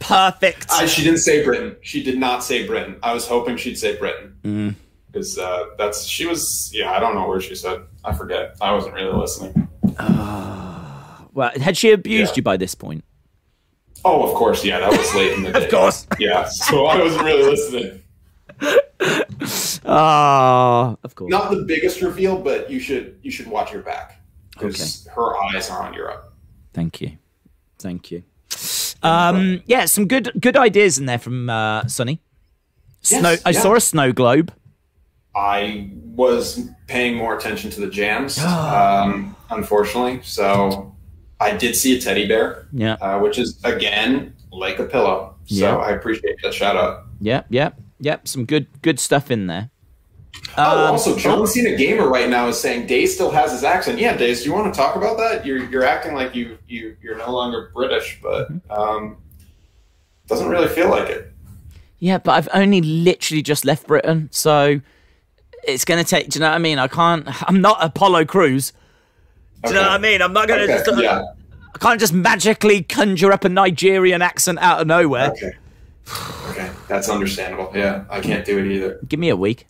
[0.00, 0.66] Perfect.
[0.70, 1.76] I, she didn't say Britain.
[1.82, 2.96] She did not say Britain.
[3.02, 4.74] I was hoping she'd say Britain Mm.
[5.10, 6.70] Because uh, that's she was.
[6.72, 7.82] Yeah, I don't know where she said.
[8.04, 8.56] I forget.
[8.60, 9.68] I wasn't really listening.
[9.98, 12.36] well, had she abused Yeah.
[12.36, 13.04] you by this point?
[14.04, 14.64] Oh, of course.
[14.64, 15.64] Yeah, that was late in the day.
[15.64, 16.06] Of course.
[16.18, 18.02] Yeah, so I wasn't really listening.
[19.84, 21.30] Oh, of course.
[21.30, 24.20] Not the biggest reveal, but you should you should watch your back
[24.52, 26.32] because her eyes are on Europe.
[26.72, 27.12] Thank you.
[27.78, 28.22] Thank you.
[29.02, 32.20] Um, yeah, some good good ideas in there from uh, Sonny.
[33.02, 33.30] Snow.
[33.30, 33.60] Yes, I yeah.
[33.60, 34.52] saw a snow globe.
[35.34, 40.20] I was paying more attention to the jams, um, unfortunately.
[40.22, 40.94] So
[41.40, 45.36] I did see a teddy bear, Yeah, uh, which is again like a pillow.
[45.46, 45.76] So Yeah.
[45.76, 47.04] I appreciate that shout out.
[47.20, 47.70] yeah, yeah,
[48.00, 48.26] yep.
[48.28, 49.70] Some good good stuff in there.
[50.56, 53.98] Oh, Um, also, John Cena Gamer right now is saying Days still has his accent.
[53.98, 55.44] Yeah, Days, do you want to talk about that?
[55.46, 59.16] You're you're acting like you you you're no longer British, but um,
[60.26, 61.32] doesn't really feel like it.
[61.98, 64.80] Yeah, but I've only literally just left Britain, so
[65.64, 66.28] it's going to take.
[66.30, 66.78] Do you know what I mean?
[66.78, 67.26] I can't.
[67.48, 68.72] I'm not Apollo Crews.
[69.64, 70.22] Do you know what I mean?
[70.22, 71.02] I'm not going to Okay, just.
[71.02, 71.22] yeah.
[71.74, 75.30] I can't just magically conjure up a Nigerian accent out of nowhere.
[75.30, 75.52] Okay.
[76.50, 77.70] Okay, that's understandable.
[77.74, 78.98] Yeah, I can't do it either.
[79.06, 79.66] Give me a week.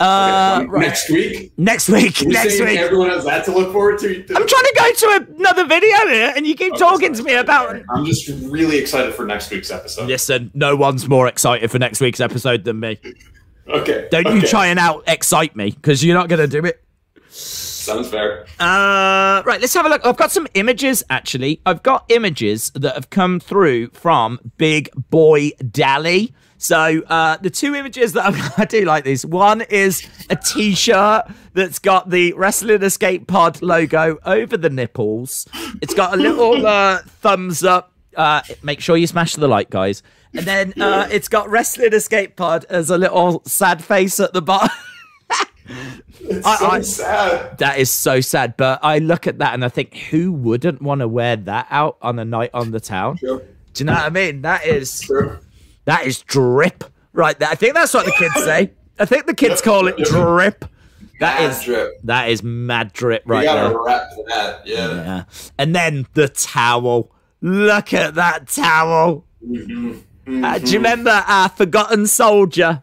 [0.00, 0.80] Uh, Okay, right.
[0.80, 1.52] Next week.
[1.58, 2.20] Next week.
[2.22, 2.78] You're Next week.
[2.78, 4.08] Everyone has that to look forward to.
[4.08, 7.76] I'm trying to go to another video here, and you keep talking to me about.
[7.90, 10.06] I'm just really excited for next week's episode.
[10.06, 12.98] Listen, no one's more excited for next week's episode than me.
[13.68, 14.08] Okay.
[14.10, 16.82] Don't you try and out excite me because you're not going to do it.
[17.28, 18.44] Sounds fair.
[18.58, 20.04] Uh, right, let's have a look.
[20.04, 21.60] I've got some images actually.
[21.64, 26.34] I've got images that have come through from Big Boy Dally.
[26.58, 29.24] So uh, the two images that I've, I do like these.
[29.24, 35.46] One is a T-shirt that's got the Wrestling Escape Pod logo over the nipples.
[35.80, 37.92] It's got a little uh, thumbs up.
[38.16, 40.02] Uh, make sure you smash the like, guys.
[40.34, 44.42] And then uh, it's got Wrestling Escape Pod as a little sad face at the
[44.42, 44.70] bottom.
[46.44, 47.54] I- so I-.
[47.58, 48.56] That is so sad.
[48.56, 51.96] But I look at that and I think, who wouldn't want to wear that out
[52.02, 53.16] on a night on the town?
[53.18, 53.42] True.
[53.74, 54.42] Do you know what I mean?
[54.42, 55.38] That is True.
[55.84, 57.48] that is drip right there.
[57.48, 58.72] I think that's what the kids say.
[58.98, 60.64] I think the kids call it drip.
[61.20, 61.92] That Mad is drip.
[62.04, 63.72] that is mad drip right there.
[64.28, 64.62] that.
[64.66, 64.88] Yeah.
[64.94, 65.24] Yeah.
[65.58, 67.12] And then the towel.
[67.40, 69.24] Look at that towel.
[69.46, 69.98] Mm-hmm.
[70.30, 72.82] Uh, do you remember our forgotten soldier?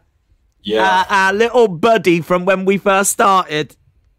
[0.62, 1.04] Yeah.
[1.08, 3.76] Our, our little buddy from when we first started.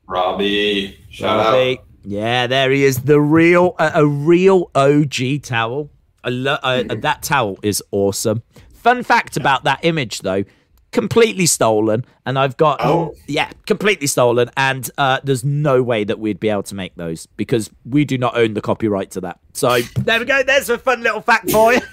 [0.07, 0.97] Robbie.
[1.09, 1.79] Shout Robbie.
[1.79, 1.85] out.
[2.05, 3.01] Yeah, there he is.
[3.01, 5.89] The real, a, a real OG towel.
[6.25, 8.43] Lo- I- that towel is awesome.
[8.73, 10.45] Fun fact about that image, though,
[10.93, 13.13] completely stolen, and I've got Oh.
[13.27, 17.25] yeah, completely stolen, and uh, there's no way that we'd be able to make those
[17.35, 19.39] because we do not own the copyright to that.
[19.53, 20.43] So there we go.
[20.43, 21.81] There's a fun little fact for you.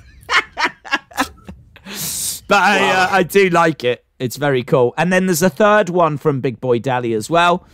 [2.55, 4.05] but I, uh, I do like it.
[4.21, 4.95] It's very cool.
[4.97, 7.67] And then there's a third one from Big Boy Dally as well.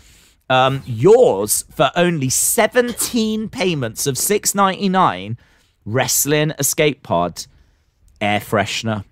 [0.48, 5.36] Um, yours for only 17 payments of 6.99
[5.84, 7.46] wrestling escape pod
[8.20, 9.04] air freshener.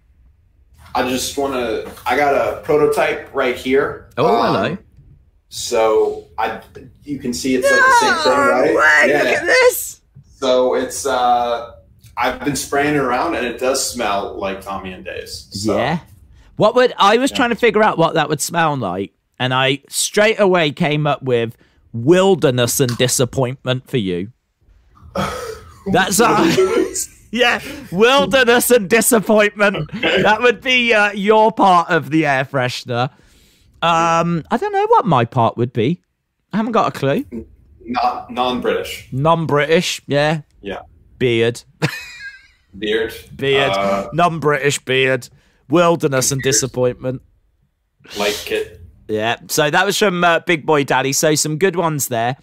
[0.95, 1.93] I just want to.
[2.07, 4.09] I got a prototype right here.
[4.17, 4.79] Oh, Um, hello.
[5.51, 6.61] So I,
[7.05, 8.75] you can see it's like the same thing, right?
[8.75, 10.01] way, look at this.
[10.37, 11.05] So it's.
[11.05, 11.75] uh
[12.21, 15.49] I've been spraying it around, and it does smell like Tommy and Days.
[15.51, 16.01] So, Yeah.
[16.57, 19.79] What would I was trying to figure out what that would smell like, and I
[19.89, 21.57] straight away came up with
[21.93, 24.33] wilderness and disappointment for you.
[25.93, 26.57] That's uh,
[27.31, 27.61] yeah,
[27.93, 29.91] wilderness and disappointment.
[30.03, 33.11] That would be uh, your part of the air freshener.
[33.81, 36.03] Um, I don't know what my part would be.
[36.53, 37.25] I haven't got a clue.
[37.85, 39.09] Not non-British.
[39.13, 40.81] Non-British, yeah, Yeah.
[41.19, 41.63] Beard,
[42.79, 43.15] Beard.
[43.35, 45.29] beard, Uh, non-British beard,
[45.69, 47.23] wilderness and disappointment.
[48.19, 48.81] like it.
[49.09, 49.37] Yeah.
[49.49, 51.13] So that was from uh, Big Boy Daddy.
[51.13, 52.37] So some good ones there.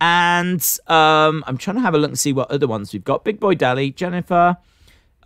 [0.00, 3.24] And um, I'm trying to have a look and see what other ones we've got.
[3.24, 4.56] Big Boy Daddy, Jennifer.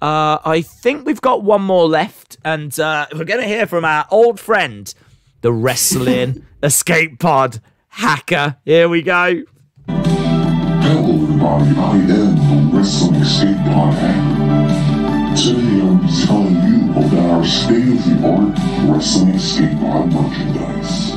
[0.02, 2.36] Uh, I think we've got one more left.
[2.44, 4.92] And uh, we're going to hear from our old friend,
[5.42, 8.56] the Wrestling Escape Pod hacker.
[8.64, 9.42] Here we go.
[9.88, 13.02] Hello everybody, I am Today
[15.82, 18.54] I'll be telling you about our state-of-the-art
[18.88, 21.16] Wrestling Escape Pod merchandise.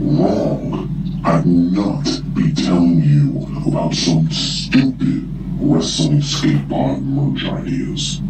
[0.00, 0.88] Wrong.
[1.24, 5.28] I will not be telling you about some stupid
[5.60, 8.20] Wrestling Escape Pod merch ideas.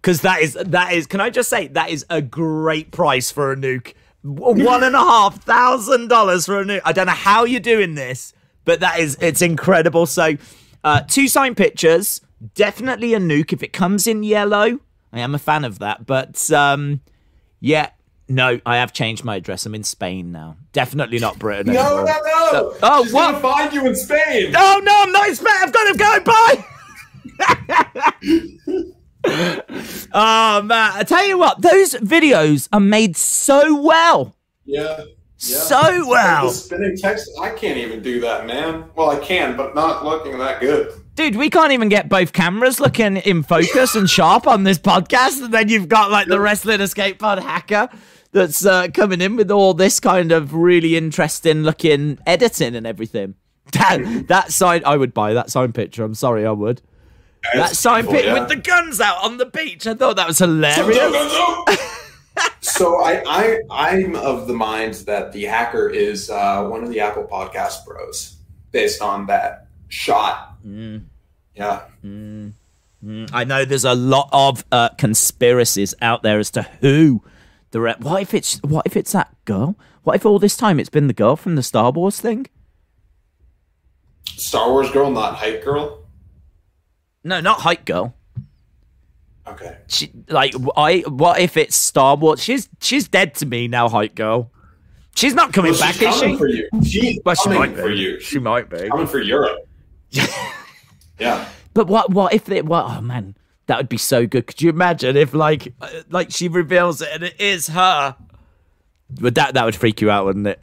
[0.01, 1.07] Because that is that is.
[1.07, 3.93] Can I just say that is a great price for a nuke.
[4.23, 6.81] One and a half thousand dollars for a nuke.
[6.83, 8.33] I don't know how you're doing this,
[8.65, 10.05] but that is it's incredible.
[10.05, 10.35] So,
[10.83, 12.21] uh, two signed pictures.
[12.55, 14.79] Definitely a nuke if it comes in yellow.
[15.13, 16.99] I am a fan of that, but um,
[17.61, 17.91] yeah,
[18.27, 19.65] no, I have changed my address.
[19.65, 20.57] I'm in Spain now.
[20.73, 22.05] Definitely not Britain No, anymore.
[22.05, 22.51] no, no.
[22.51, 23.31] So- oh, She's what?
[23.31, 24.53] gonna find you in Spain.
[24.55, 25.53] Oh no, I'm not in Spain.
[25.61, 26.19] I've got to go.
[26.25, 26.65] Bye.
[29.27, 35.01] oh man, I tell you what, those videos are made so well, Yeah.
[35.39, 35.57] Yeah.
[35.59, 38.85] so well, The spinning text, I can't even do that, man.
[38.95, 40.91] Well, I can, but not looking that good.
[41.15, 41.35] dude.
[41.35, 45.53] We can't even get both cameras looking in focus and sharp on this podcast, and
[45.53, 47.87] then you've got like the wrestling escape pod hacker
[48.31, 53.35] that's uh, coming in with all this kind of really interesting looking editing and everything.
[53.73, 56.05] That that sign, I would buy that sign picture.
[56.05, 56.81] I'm sorry, I would.
[57.53, 58.39] That sign beautiful, yeah.
[58.39, 59.87] with the guns out on the beach.
[59.87, 61.33] I thought that was hilarious.
[62.61, 66.99] so I, I I'm of the mind that the hacker is uh, one of the
[66.99, 68.37] Apple Podcast Bros,
[68.71, 70.55] based on that shot.
[71.55, 71.81] Yeah.
[73.33, 77.23] I know there's a lot of uh, conspiracies out there as to who
[77.71, 79.75] the re- what if it's what if it's that girl?
[80.03, 82.47] What if all this time it's been the girl from the Star Wars thing?
[84.25, 86.06] Star Wars girl, not hype girl.
[87.27, 88.15] No, not hype girl.
[89.45, 89.77] Okay.
[89.87, 90.99] She like I.
[91.07, 92.41] What if it's Star Wars?
[92.43, 94.51] She's she's dead to me now, hype girl.
[95.15, 96.37] She's not coming Well, back, she's is coming she?
[96.37, 96.69] for you.
[96.83, 97.81] She's Well, she might be.
[97.81, 98.19] for you.
[98.19, 98.87] She might be.
[98.89, 99.67] coming for Europe.
[101.19, 101.47] yeah.
[101.73, 103.35] But what what if they what oh man,
[103.67, 104.47] that would be so good.
[104.47, 108.15] Could you imagine if like uh, like she reveals it and it is her?
[109.21, 110.59] Would that that would freak you out, wouldn't it?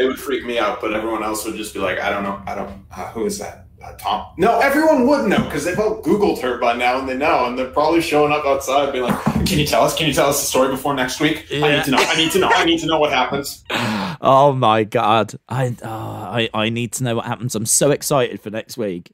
[0.00, 2.42] It would freak me out, but everyone else would just be like, I don't know.
[2.46, 2.84] I don't.
[2.94, 3.64] Uh, who is that?
[3.82, 4.26] Uh, Tom?
[4.36, 7.56] No, everyone would know because they've all Googled her by now and they know, and
[7.56, 9.96] they're probably showing up outside being like, Can you tell us?
[9.96, 11.46] Can you tell us the story before next week?
[11.52, 11.98] I need to know.
[11.98, 12.48] I need to know.
[12.52, 13.64] I need to know what happens.
[14.20, 15.34] Oh my god.
[15.48, 17.54] I oh, I I need to know what happens.
[17.54, 19.12] I'm so excited for next week.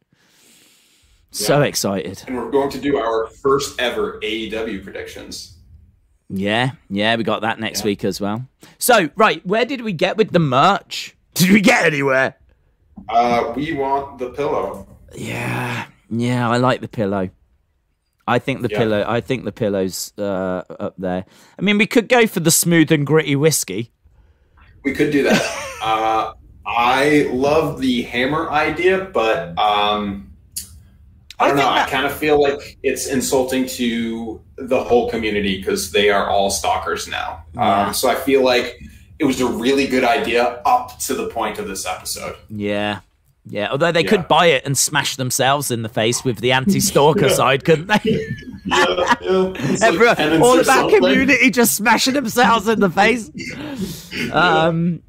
[1.31, 1.67] So Yeah.
[1.67, 2.23] excited.
[2.27, 5.59] And we're going to do our first ever AEW predictions.
[6.31, 7.87] Yeah, yeah, we got that next Yeah.
[7.87, 8.47] week as well.
[8.79, 11.15] So, right, where did we get with the merch?
[11.35, 12.37] Did we get anywhere?
[13.09, 14.86] Uh, we want the pillow.
[15.14, 17.30] Yeah, yeah, I like the pillow.
[18.26, 18.78] I think the Yeah.
[18.78, 19.05] pillow.
[19.07, 21.24] I think the pillow's uh, up there.
[21.59, 23.92] I mean, we could go for the smooth and gritty whiskey.
[24.84, 25.42] We could do that.
[25.82, 26.32] uh,
[26.66, 30.32] I love the hammer idea, but um,
[31.38, 31.62] I I don't know.
[31.64, 36.28] think I kind of feel like it's insulting to the whole community because they are
[36.30, 37.45] all stalkers now.
[37.55, 37.88] Yeah.
[37.88, 38.78] Um, so I feel like
[39.19, 42.37] it was a really good idea up to the point of this episode.
[42.51, 43.01] Yeah,
[43.47, 43.71] yeah.
[43.71, 44.09] Although they Yeah.
[44.11, 48.01] could buy it and smash themselves in the face with the anti-stalker side, couldn't they?
[48.65, 49.53] yeah, yeah.
[49.57, 50.01] It's like
[50.41, 51.01] all or of our something.
[51.01, 53.31] community just smashing themselves in the face.
[54.33, 55.03] Um,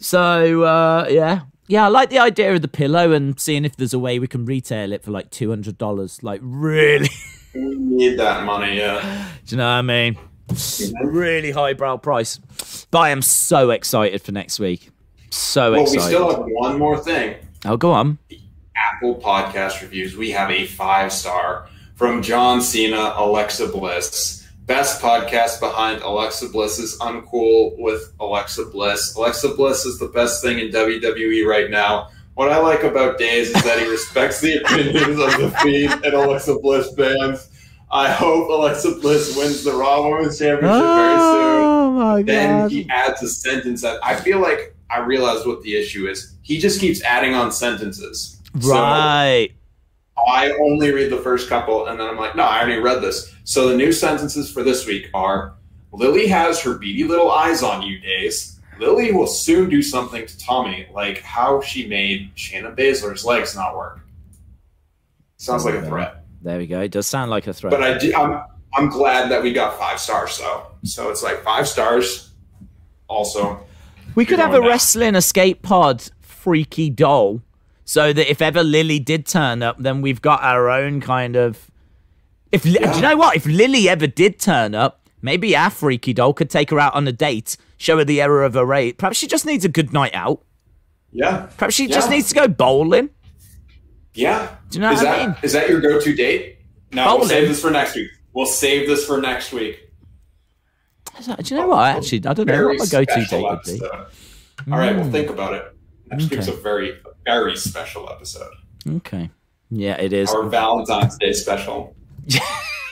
[0.00, 3.94] so uh, yeah, yeah, I like the idea of the pillow and seeing if there's
[3.94, 6.22] a way we can retail it for like two hundred dollars.
[6.22, 7.08] Like really,
[7.54, 8.76] We need that money.
[8.78, 9.00] Yeah.
[9.46, 10.16] do you know what I mean?
[11.02, 12.38] Really highbrow price.
[12.90, 14.90] But I am so excited for next week.
[15.30, 17.36] So Well, we still have one more thing.
[17.64, 18.18] oh, go on.
[18.76, 20.16] Apple Podcast reviews.
[20.16, 24.46] We have a five star from John Cena, Alexa Bliss.
[24.66, 29.14] Best podcast behind Alexa Bliss's Uncool with Alexa Bliss.
[29.14, 32.10] Alexa Bliss is the best thing in WWE right now.
[32.34, 36.14] What I like about Days is that he respects the opinions of the Fiend and
[36.14, 37.48] Alexa Bliss fans.
[37.90, 41.62] I hope Alexa Bliss wins the Raw Women's Championship very soon.
[41.64, 42.70] Oh my Then god.
[42.72, 46.34] he adds a sentence that I feel like I realized what the issue is.
[46.42, 48.40] He just keeps adding on sentences.
[48.60, 49.50] So Right.
[50.26, 53.32] I only read the first couple and then I'm like, no, I already read this.
[53.44, 55.54] So the new sentences for this week are
[55.92, 58.60] Lily has her beady little eyes on you days.
[58.80, 63.76] Lily will soon do something to Tommy, like how she made Shayna Baszler's legs not
[63.76, 64.00] work.
[65.38, 66.24] Sounds like a threat.
[66.46, 66.80] There we go.
[66.80, 67.72] It does sound like a threat.
[67.72, 68.40] But I do, I'm
[68.76, 70.68] I'm glad that we got five stars though.
[70.84, 72.30] So it's like five stars.
[73.08, 73.66] Also,
[74.14, 77.42] we could have a going wrestling escape pod freaky doll
[77.84, 81.68] so that if ever Lily did turn up, then we've got our own kind of.
[82.52, 83.34] If Li- do you know what?
[83.34, 87.08] If Lily ever did turn up, maybe our freaky doll could take her out on
[87.08, 88.98] a date, show her the error of her rate.
[88.98, 90.44] Perhaps she just needs a good night out.
[91.10, 93.10] yeah, Perhaps she just needs to go bowling.
[94.16, 94.56] Yeah.
[94.70, 95.36] Do you know is what I that mean?
[95.42, 96.58] is that your go-to date?
[96.92, 97.20] No, Bowling.
[97.20, 98.10] we'll save this for next week.
[98.32, 99.80] We'll save this for next week.
[101.24, 101.78] Do you know what?
[101.78, 103.72] I Actually, I don't know what my go-to date would be.
[103.74, 103.90] episode.
[104.70, 105.64] All right, well, think about it.
[106.10, 106.36] Next Okay.
[106.36, 108.52] week's a very, very special episode.
[108.88, 109.30] Okay.
[109.70, 110.30] Yeah, it is.
[110.30, 111.94] Our Valentine's Day special.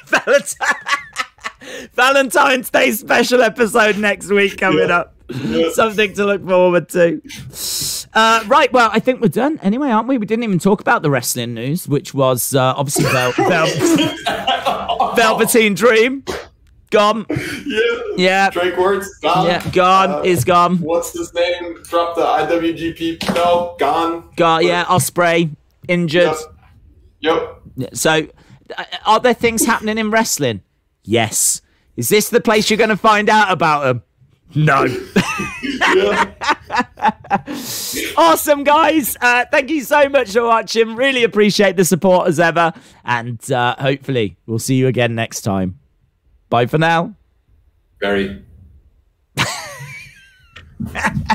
[0.07, 0.69] Valentine-
[1.95, 4.97] Valentine's Day special episode next week coming Yeah.
[4.99, 5.14] up.
[5.73, 7.21] Something to look forward to.
[8.13, 10.19] Uh, right, well, I think we're done anyway, aren't we?
[10.19, 15.75] We didn't even talk about the wrestling news, which was uh, obviously Vel- Vel- Velveteen
[15.75, 16.25] Dream.
[16.91, 17.27] Gone.
[17.29, 17.81] Yeah.
[18.17, 18.51] Yeah.
[18.51, 19.47] Drake Wuertz, gone.
[19.47, 20.77] Yeah, gone Uh, is gone.
[20.79, 21.83] What's his name?
[21.83, 23.81] Drop the IWGP belt.
[23.81, 24.31] Gone.
[24.37, 24.65] Gone.
[24.65, 25.51] Yeah, Ospreay
[25.89, 26.35] injured.
[27.21, 27.63] Yep.
[27.77, 27.97] Yep.
[27.97, 28.29] So,
[28.79, 30.63] uh, are there things happening in wrestling?
[31.03, 31.63] Yes.
[31.97, 34.03] Is this the place you're going to find out about them?
[34.55, 34.87] No.
[38.17, 39.17] Awesome, guys.
[39.21, 40.95] Uh, thank you so much for watching.
[40.97, 42.73] Really appreciate the support as ever.
[43.05, 45.79] And uh, hopefully, we'll see you again next time.
[46.49, 47.15] Bye for now.
[48.01, 48.45] Very.